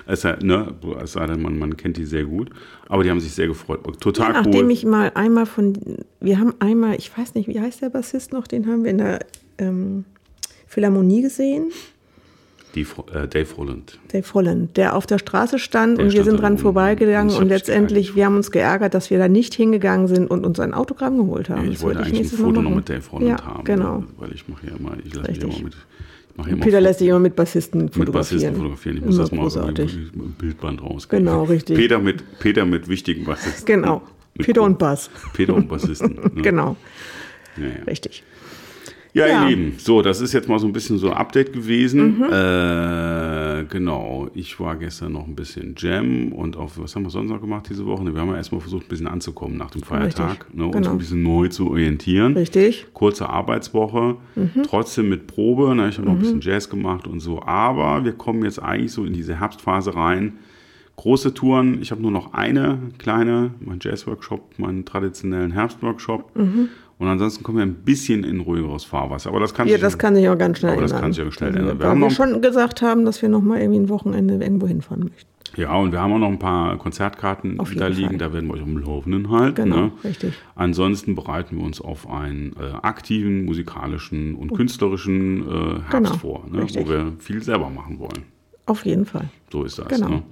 es 0.08 0.20
sei 0.20 1.26
denn, 1.26 1.42
man, 1.42 1.58
man 1.58 1.76
kennt 1.76 1.96
die 1.96 2.04
sehr 2.04 2.24
gut. 2.24 2.50
Aber 2.88 3.02
die 3.02 3.10
haben 3.10 3.20
sich 3.20 3.32
sehr 3.32 3.46
gefreut. 3.46 3.80
Total 4.00 4.34
Nachdem 4.34 4.66
cool. 4.66 4.70
ich 4.70 4.84
mal 4.84 5.10
einmal 5.14 5.46
von, 5.46 5.72
wir 6.20 6.38
haben 6.38 6.52
einmal, 6.58 6.96
ich 6.96 7.16
weiß 7.16 7.34
nicht, 7.34 7.48
wie 7.48 7.60
heißt 7.60 7.80
der 7.80 7.88
Bassist 7.88 8.32
noch, 8.32 8.46
den 8.46 8.66
haben 8.66 8.84
wir 8.84 8.90
in 8.90 8.98
der 8.98 9.20
ähm, 9.58 10.04
Philharmonie 10.66 11.22
gesehen, 11.22 11.70
Die, 12.74 12.82
äh, 13.12 13.28
Dave 13.28 13.54
Roland. 13.56 13.98
Dave 14.12 14.24
Holland, 14.34 14.76
der 14.76 14.96
auf 14.96 15.06
der 15.06 15.18
Straße 15.18 15.58
stand 15.58 15.98
Der 15.98 16.06
und 16.06 16.12
wir 16.12 16.22
stand 16.22 16.24
sind 16.30 16.36
da 16.38 16.40
dran 16.42 16.58
vorbeigegangen 16.58 17.30
Ich 17.34 17.38
und 17.38 17.48
letztendlich, 17.48 18.06
geärgert. 18.06 18.16
wir 18.16 18.24
haben 18.26 18.36
uns 18.36 18.50
geärgert, 18.50 18.94
dass 18.94 19.10
wir 19.10 19.18
da 19.18 19.28
nicht 19.28 19.54
hingegangen 19.54 20.06
sind 20.08 20.30
und 20.30 20.46
uns 20.46 20.58
ein 20.58 20.72
Autogramm 20.72 21.18
geholt 21.18 21.50
haben. 21.50 21.66
ich 21.66 21.74
Das 21.74 21.82
wollte 21.82 21.98
eigentlich 22.00 22.12
ein 22.12 22.16
nächstes 22.18 22.38
Mal 22.40 22.46
Foto 22.46 22.62
noch 22.62 22.74
mit 22.74 22.88
Dave 22.88 23.02
Roland 23.12 23.40
ja, 23.40 23.44
haben. 23.46 23.64
genau. 23.64 23.98
ne, 23.98 24.06
Weil 24.16 24.32
ich 24.32 24.48
mache 24.48 24.66
ja 24.66 24.76
immer, 24.76 24.92
ich 25.04 25.14
lasse 25.14 25.30
mich 25.30 25.42
immer 25.42 25.58
mit. 25.64 25.76
Ich 26.48 26.60
Peter 26.60 26.80
lässt 26.80 27.00
sich 27.00 27.08
immer 27.08 27.18
mit 27.18 27.36
Bassisten 27.36 27.82
mit 27.84 27.94
fotografieren. 27.94 28.40
Bassisten 28.40 28.56
fotografieren. 28.56 28.96
Ich 28.96 29.04
muss 29.04 29.14
Immer 29.16 29.22
das 29.24 29.32
mal 29.32 29.42
großartig. 29.42 29.94
mit 29.96 30.14
dem 30.14 30.32
Bildband 30.32 30.82
raus. 30.82 31.06
Genau, 31.10 31.44
richtig. 31.44 31.76
Peter 31.76 31.98
mit, 31.98 32.24
Peter 32.38 32.64
mit 32.64 32.88
wichtigen 32.88 33.26
Bassisten. 33.26 33.66
Genau. 33.66 34.00
Mit 34.34 34.46
Peter 34.46 34.62
und 34.62 34.78
Bass. 34.78 35.10
Peter 35.34 35.54
und 35.54 35.68
Bassisten. 35.68 36.18
Ne? 36.34 36.40
Genau, 36.40 36.76
Ja, 37.58 37.64
ja. 37.64 37.70
richtig. 37.86 38.24
Ja, 39.14 39.26
Ja. 39.26 39.42
ihr 39.42 39.48
Lieben, 39.56 39.74
so, 39.76 40.00
das 40.00 40.20
ist 40.22 40.32
jetzt 40.32 40.48
mal 40.48 40.58
so 40.58 40.66
ein 40.66 40.72
bisschen 40.72 40.96
so 40.96 41.08
ein 41.10 41.16
Update 41.16 41.52
gewesen. 41.52 42.18
Mhm. 42.18 42.24
Äh, 42.32 43.64
genau, 43.68 44.28
ich 44.34 44.58
war 44.58 44.76
gestern 44.76 45.12
noch 45.12 45.26
ein 45.26 45.34
bisschen 45.34 45.74
Jam 45.76 46.32
und 46.32 46.56
auf, 46.56 46.78
was 46.78 46.96
haben 46.96 47.02
wir 47.02 47.10
sonst 47.10 47.28
noch 47.30 47.40
gemacht 47.40 47.66
diese 47.68 47.84
Woche? 47.84 48.04
Wir 48.12 48.20
haben 48.20 48.30
ja 48.30 48.36
erstmal 48.36 48.60
versucht, 48.62 48.86
ein 48.86 48.88
bisschen 48.88 49.06
anzukommen 49.06 49.58
nach 49.58 49.70
dem 49.70 49.82
Feiertag, 49.82 50.46
ne, 50.54 50.64
uns 50.64 50.74
genau. 50.76 50.90
ein 50.92 50.98
bisschen 50.98 51.22
neu 51.22 51.48
zu 51.48 51.68
orientieren. 51.70 52.34
Richtig. 52.36 52.86
Kurze 52.94 53.28
Arbeitswoche, 53.28 54.16
Mhm. 54.34 54.62
trotzdem 54.64 55.08
mit 55.10 55.26
Probe. 55.26 55.74
Ne, 55.74 55.88
ich 55.90 55.98
habe 55.98 56.06
noch 56.08 56.14
ein 56.14 56.20
bisschen 56.20 56.40
Jazz 56.40 56.70
gemacht 56.70 57.06
und 57.06 57.20
so, 57.20 57.42
aber 57.42 58.04
wir 58.04 58.12
kommen 58.12 58.42
jetzt 58.44 58.62
eigentlich 58.62 58.92
so 58.92 59.04
in 59.04 59.12
diese 59.12 59.38
Herbstphase 59.38 59.94
rein. 59.94 60.38
Große 60.96 61.34
Touren, 61.34 61.80
ich 61.82 61.90
habe 61.90 62.00
nur 62.02 62.10
noch 62.10 62.32
eine 62.34 62.78
kleine, 62.98 63.52
mein 63.60 63.78
Jazz-Workshop, 63.80 64.58
meinen 64.58 64.84
traditionellen 64.84 65.50
Herbstworkshop. 65.52 66.30
Und 67.02 67.08
ansonsten 67.08 67.42
kommen 67.42 67.58
wir 67.58 67.64
ein 67.64 67.74
bisschen 67.74 68.22
in 68.22 68.38
ruhigeres 68.40 68.84
Fahrwasser. 68.84 69.30
Aber 69.30 69.40
das 69.40 69.52
kann 69.52 69.66
Ja, 69.66 69.72
sich 69.74 69.82
das 69.82 69.98
kann 69.98 70.14
sich 70.14 70.28
auch 70.28 70.38
ganz 70.38 70.58
schnell 70.60 70.72
Aber 70.72 70.82
das 70.82 70.92
ändern. 70.92 71.02
kann 71.02 71.12
sich 71.12 71.26
auch 71.26 71.32
schnell 71.32 71.48
Also, 71.50 71.58
ändern. 71.58 71.78
Wir 71.80 71.86
haben 71.88 71.98
wir 72.00 72.06
noch- 72.08 72.14
schon 72.14 72.40
gesagt 72.40 72.80
haben, 72.80 73.04
dass 73.04 73.20
wir 73.22 73.28
noch 73.28 73.42
mal 73.42 73.60
irgendwie 73.60 73.80
ein 73.80 73.88
Wochenende 73.88 74.34
irgendwo 74.34 74.68
hinfahren 74.68 75.04
möchten. 75.04 75.28
Ja, 75.56 75.74
und 75.74 75.90
wir 75.92 76.00
haben 76.00 76.12
auch 76.12 76.18
noch 76.18 76.28
ein 76.28 76.38
paar 76.38 76.78
Konzertkarten 76.78 77.58
Auf 77.60 77.74
da 77.74 77.88
liegen, 77.88 78.10
Fall. 78.10 78.18
da 78.18 78.32
werden 78.32 78.46
wir 78.46 78.54
euch 78.54 78.62
am 78.62 78.78
Laufenden 78.78 79.28
halten. 79.30 79.64
Genau, 79.64 79.76
ne? 79.86 79.92
richtig. 80.04 80.32
Ansonsten 80.54 81.14
bereiten 81.16 81.56
wir 81.58 81.64
uns 81.64 81.80
auf 81.80 82.08
einen 82.08 82.52
äh, 82.58 82.72
aktiven, 82.82 83.44
musikalischen 83.44 84.34
und 84.36 84.54
künstlerischen 84.54 85.42
äh, 85.42 85.50
Herbst 85.50 85.90
Genau, 85.90 86.12
vor, 86.14 86.44
ne? 86.50 86.64
wo 86.72 86.88
wir 86.88 87.12
viel 87.18 87.42
selber 87.42 87.68
machen 87.68 87.98
wollen. 87.98 88.22
Auf 88.66 88.84
jeden 88.86 89.06
Fall. 89.06 89.28
So 89.50 89.64
ist 89.64 89.78
das. 89.78 89.88
Genau. 89.88 90.08
Ne? 90.08 90.22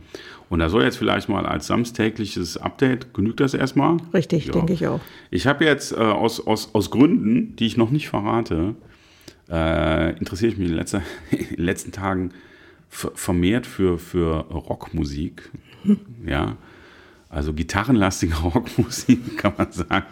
Und 0.49 0.59
da 0.61 0.69
soll 0.69 0.83
jetzt 0.85 0.97
vielleicht 0.97 1.29
mal 1.29 1.47
als 1.47 1.67
samstägliches 1.67 2.57
Update, 2.57 3.13
genügt 3.15 3.41
das 3.41 3.55
erstmal? 3.55 3.99
Richtig, 4.15 4.47
Ja. 4.47 4.53
denke 4.53 4.73
ich 4.73 4.87
auch. 4.87 5.01
Ich 5.31 5.47
habe 5.47 5.65
jetzt 5.65 5.93
äh, 5.93 5.97
aus, 5.97 6.45
aus, 6.47 6.75
aus 6.75 6.91
Gründen, 6.91 7.55
die 7.57 7.67
ich 7.67 7.77
noch 7.77 7.91
nicht 7.91 8.09
verrate, 8.09 8.75
äh, 9.49 10.17
interessiere 10.19 10.53
ich 10.53 10.59
mich 10.59 10.69
in, 10.69 10.75
letzter, 10.75 11.03
in 11.31 11.57
den 11.57 11.65
letzten 11.65 11.93
Tagen 11.93 12.31
ver- 12.89 13.13
vermehrt 13.15 13.67
für, 13.67 13.99
für 13.99 14.39
Rockmusik. 14.51 15.51
Ja, 16.27 16.57
also 17.31 17.55
gitarrenlastige 17.55 18.35
Rockmusik, 18.43 19.39
kann 19.39 19.55
man 19.57 19.73
sagen. 19.73 20.05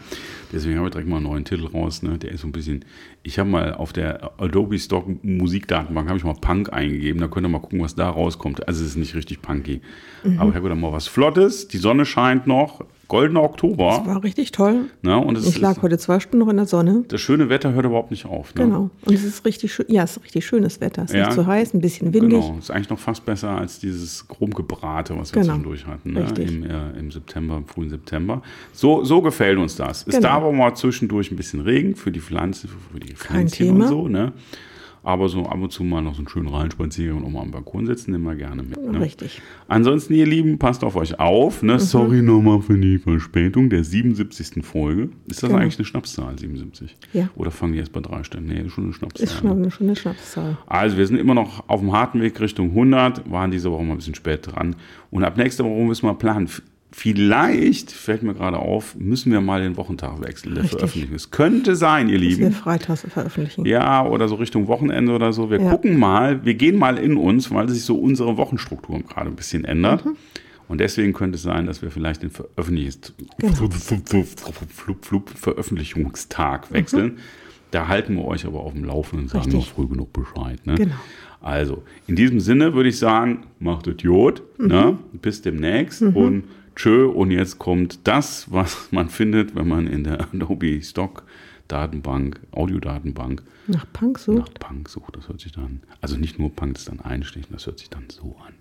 Deswegen 0.53 0.77
habe 0.79 0.89
ich 0.89 0.93
direkt 0.93 1.09
mal 1.09 1.17
einen 1.17 1.27
neuen 1.27 1.45
Titel 1.45 1.67
raus. 1.67 2.03
Ne? 2.03 2.19
Der 2.19 2.33
ist 2.33 2.41
so 2.41 2.49
ein 2.49 2.53
bisschen. 2.53 2.85
Ich 3.23 3.39
habe 3.39 3.49
mal 3.49 3.75
auf 3.75 3.93
der 3.93 4.33
Adobe 4.41 4.79
Stock 4.79 5.07
Musikdatenbank 5.23 6.09
habe 6.09 6.19
ich 6.19 6.25
mal 6.25 6.35
Punk 6.35 6.73
eingegeben. 6.73 7.21
Da 7.21 7.29
könnt 7.29 7.47
ihr 7.47 7.51
mal 7.51 7.61
gucken, 7.61 7.81
was 7.81 7.95
da 7.95 8.09
rauskommt. 8.09 8.67
Also 8.67 8.83
es 8.83 8.91
ist 8.91 8.97
nicht 8.97 9.15
richtig 9.15 9.43
punky. 9.43 9.81
Aber 10.39 10.51
ich 10.51 10.55
habe 10.55 10.63
gedacht, 10.63 10.81
mal 10.81 10.93
was 10.93 11.07
Flottes. 11.07 11.69
Die 11.69 11.79
Sonne 11.79 12.07
scheint 12.07 12.47
noch. 12.47 12.85
Goldener 13.09 13.43
Oktober. 13.43 14.03
War 14.05 14.23
richtig 14.23 14.53
toll. 14.53 14.85
Ne? 15.01 15.17
Und 15.19 15.39
es 15.39 15.47
Ich 15.47 15.59
lag 15.61 15.79
ist, 15.79 15.83
heute 15.83 15.97
zwei 15.97 16.21
Stunden 16.21 16.39
noch 16.45 16.49
in 16.51 16.57
der 16.59 16.67
Sonne. 16.67 17.05
das 17.09 17.21
schöne 17.23 17.49
Wetter 17.49 17.73
hört 17.73 17.87
überhaupt 17.87 18.11
nicht 18.11 18.27
auf. 18.27 18.55
Ne? 18.55 18.65
Genau. 18.65 18.91
Und 19.07 19.15
es 19.15 19.25
ist 19.25 19.47
richtig 19.47 19.73
schön. 19.73 19.87
Ja, 19.89 20.03
es 20.05 20.19
ist 20.19 20.25
richtig 20.25 20.45
schönes 20.45 20.81
Wetter. 20.83 21.05
Es 21.05 21.11
ist 21.11 21.17
Ja. 21.17 21.25
nicht 21.27 21.33
zu 21.35 21.47
heiß, 21.47 21.73
ein 21.73 21.81
bisschen 21.81 22.13
windig. 22.13 22.43
Genau, 22.45 22.59
ist 22.59 22.71
eigentlich 22.71 22.91
noch 22.91 22.99
fast 22.99 23.25
besser 23.25 23.51
als 23.51 23.79
dieses 23.81 24.27
Rumgebrate, 24.39 25.17
was 25.19 25.35
wir 25.35 25.41
Genau. 25.41 25.55
zwischendurch 25.55 25.87
hatten, 25.87 26.13
ne? 26.13 26.27
Im, 26.39 26.65
äh, 26.65 26.99
im 26.99 27.11
September, 27.11 27.57
im 27.57 27.65
frühen 27.67 27.89
September. 27.89 28.43
So, 28.73 29.03
so 29.05 29.23
gefällt 29.23 29.57
uns 29.59 29.77
das. 29.77 30.01
Es 30.07 30.15
Genau. 30.17 30.21
darf 30.29 30.43
aber 30.43 30.53
mal 30.53 30.75
zwischendurch 30.75 31.31
ein 31.31 31.37
bisschen 31.37 31.61
Regen 31.63 31.97
für 31.97 32.11
die 32.13 32.21
Pflanze, 32.21 32.69
für 32.69 33.01
die 33.01 33.15
Thema. 33.49 33.85
und 33.85 33.89
so. 33.89 34.07
Ne? 34.09 34.33
Aber 35.09 35.31
so 35.31 35.47
ab 35.47 35.59
und 35.59 35.73
zu 35.73 35.85
mal 35.85 36.03
noch 36.03 36.13
so 36.13 36.19
einen 36.19 36.29
schönen 36.29 36.49
Reinspaziergang 36.49 37.17
und 37.23 37.25
auch 37.25 37.31
mal 37.31 37.41
am 37.41 37.51
Balkon 37.51 37.87
sitzen, 37.87 38.11
nehmen 38.11 38.25
wir 38.25 38.35
gerne 38.35 38.63
mit. 38.63 38.77
Ne? 38.79 39.01
Richtig. 39.01 39.41
Ansonsten, 39.67 40.13
ihr 40.13 40.27
Lieben, 40.27 40.59
passt 40.59 40.85
auf 40.85 40.97
euch 40.97 41.19
auf. 41.19 41.63
Mhm. 41.63 41.69
Ne? 41.69 41.81
Sorry 41.81 42.21
nochmal 42.21 42.61
für 42.61 42.77
die 42.77 42.99
Verspätung 42.99 43.71
der 43.71 43.85
77. 43.85 44.63
Folge. 44.63 45.09
Ist 45.27 45.43
das 45.43 45.49
Genau. 45.49 45.63
eigentlich 45.63 45.79
eine 45.79 45.87
Schnapszahl, 45.87 46.39
77? 46.39 46.95
Ja. 47.15 47.31
Oder 47.37 47.51
fangen 47.51 47.73
die 47.73 47.79
erst 47.79 47.93
bei 47.93 48.01
drei 48.01 48.23
Stellen? 48.23 48.49
Nee, 48.49 48.61
ist 48.61 48.73
schon 48.73 48.85
eine 48.85 48.93
Schnapszahl. 48.93 49.25
Ist 49.25 49.39
schon 49.39 49.51
eine 49.51 49.71
schöne 49.71 49.97
Schnapszahl. 49.97 50.59
Also 50.67 50.99
wir 50.99 51.07
sind 51.07 51.17
immer 51.17 51.33
noch 51.33 51.67
auf 51.71 51.81
dem 51.81 51.91
harten 51.93 52.21
Weg 52.21 52.39
Richtung 52.39 52.69
100, 52.69 53.31
waren 53.31 53.51
diese 53.51 53.71
Woche 53.73 53.85
mal 53.85 53.93
ein 53.95 53.97
bisschen 53.97 54.15
spät 54.15 54.47
dran. 54.47 54.77
Und 55.11 55.25
ab 55.25 55.39
nächster 55.39 55.65
Woche 55.65 55.85
müssen 55.87 56.05
wir 56.05 56.13
planen. 56.13 56.51
Vielleicht, 56.91 57.93
fällt 57.93 58.23
mir 58.23 58.33
gerade 58.35 58.57
auf, 58.59 58.97
müssen 58.97 59.31
wir 59.31 59.41
mal 59.43 59.61
den 59.63 59.77
Wochentag 59.77 60.23
wechseln, 60.23 60.55
der 60.55 60.65
Richtig. 60.65 60.79
veröffentlicht 60.79 61.13
ist. 61.15 61.31
Könnte 61.31 61.77
sein, 61.77 62.09
ihr 62.09 62.15
Das 62.19 62.23
wir 62.23 62.29
Lieben. 62.47 62.53
freitags 62.53 63.03
veröffentlichen. 63.09 63.67
Ja, 63.67 64.07
oder 64.07 64.27
so 64.27 64.37
Richtung 64.37 64.69
Wochenende 64.69 65.13
oder 65.13 65.33
so. 65.35 65.51
Wir 65.51 65.61
Ja. 65.61 65.71
gucken 65.71 65.99
mal, 65.99 66.45
wir 66.47 66.55
gehen 66.55 66.79
mal 66.79 66.97
in 66.99 67.17
uns, 67.19 67.51
weil 67.51 67.69
sich 67.69 67.83
so 67.85 67.97
unsere 67.99 68.37
Wochenstruktur 68.39 68.99
gerade 69.03 69.29
ein 69.29 69.37
bisschen 69.37 69.65
ändert. 69.65 70.05
Mhm. 70.07 70.17
Und 70.67 70.81
deswegen 70.81 71.13
könnte 71.13 71.37
es 71.37 71.43
sein, 71.43 71.67
dass 71.67 71.83
wir 71.83 71.91
vielleicht 71.91 72.23
den 72.23 72.31
Veröffentlichungs 72.31 73.15
Genau. 73.39 73.55
Flup, 73.55 75.05
flup, 75.05 75.31
Veröffentlichungstag 75.31 76.73
wechseln. 76.73 77.19
Da 77.71 77.89
halten 77.89 78.17
wir 78.17 78.25
euch 78.25 78.47
aber 78.47 78.61
auf 78.61 78.73
dem 78.73 78.85
Laufenden 78.85 79.27
und 79.27 79.31
sagen 79.31 79.51
Mhm. 79.51 79.57
Noch 79.59 79.67
früh 79.69 79.87
genug 79.87 80.13
Bescheid. 80.13 80.67
Ne? 80.67 80.75
Genau. 80.77 80.95
Also, 81.41 81.83
in 82.07 82.17
diesem 82.17 82.41
Sinne 82.41 82.75
würde 82.75 82.89
ich 82.89 82.99
sagen, 82.99 83.45
macht 83.61 83.87
es 83.87 84.03
Jod. 84.03 84.43
Ne? 84.59 84.99
Mhm. 85.13 85.19
Bis 85.19 85.43
demnächst 85.43 86.03
und 86.03 86.45
tschö. 86.79 87.07
Und 87.07 87.31
jetzt 87.31 87.59
kommt 87.59 88.07
das, 88.09 88.51
was 88.51 88.89
man 88.91 89.09
findet, 89.11 89.55
wenn 89.55 89.69
man 89.69 89.87
in 89.87 90.05
der 90.05 90.21
Adobe 90.21 90.81
Stock 90.83 91.25
Datenbank, 91.69 92.41
Audiodatenbank 92.53 93.43
Nach 93.67 93.85
Punk 93.93 94.17
nach 94.17 94.25
sucht. 94.47 94.59
Punk 94.61 94.89
sucht. 94.89 95.17
Das 95.17 95.29
hört 95.29 95.41
sich 95.41 95.53
dann, 95.53 95.83
also 96.01 96.17
nicht 96.17 96.39
nur 96.39 96.51
Punk, 96.55 96.75
das 96.75 96.87
dann 96.87 97.01
einstechen, 97.01 97.49
das 97.53 97.67
hört 97.67 97.79
sich 97.79 97.91
dann 97.91 98.05
so 98.09 98.35
an. 98.47 98.55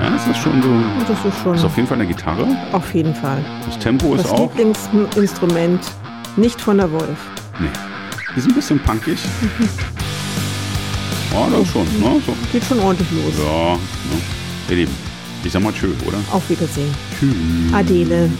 Ja, 0.00 0.10
das 0.10 0.26
ist 0.26 0.38
schon 0.38 0.62
so. 0.62 0.68
Das 1.06 1.24
ist 1.24 1.42
schon 1.42 1.52
Das 1.52 1.60
ist 1.60 1.66
auf 1.66 1.76
jeden 1.76 1.86
Fall 1.88 1.98
eine 1.98 2.06
Gitarre. 2.08 2.46
auf 2.72 2.94
jeden 2.94 3.14
Fall. 3.14 3.44
Das 3.66 3.78
Tempo 3.78 4.14
ist 4.14 4.24
Das 4.24 4.30
auch. 4.32 4.50
Lieblingsinstrument 4.56 5.80
nicht 6.36 6.60
von 6.60 6.78
der 6.78 6.90
Wolf. 6.90 7.18
Nee. 7.60 7.68
Ist 8.36 8.48
ein 8.48 8.54
bisschen 8.54 8.78
punkig. 8.80 9.18
Ja, 11.34 11.48
das 11.48 11.66
schon. 11.68 11.84
Ne? 11.98 12.20
So. 12.26 12.36
Geht 12.52 12.62
schon 12.62 12.78
ordentlich 12.80 13.10
los. 13.10 13.32
Ja, 13.38 13.72
ne? 13.76 13.80
Ihr 14.70 14.76
Lieben, 14.76 14.92
ich 15.44 15.52
sag 15.52 15.62
mal 15.62 15.72
tschö, 15.72 15.88
oder? 16.06 16.18
Auf 16.30 16.48
Wiedersehen. 16.48 16.94
Tschüss. 17.18 17.34
Adele. 17.72 18.30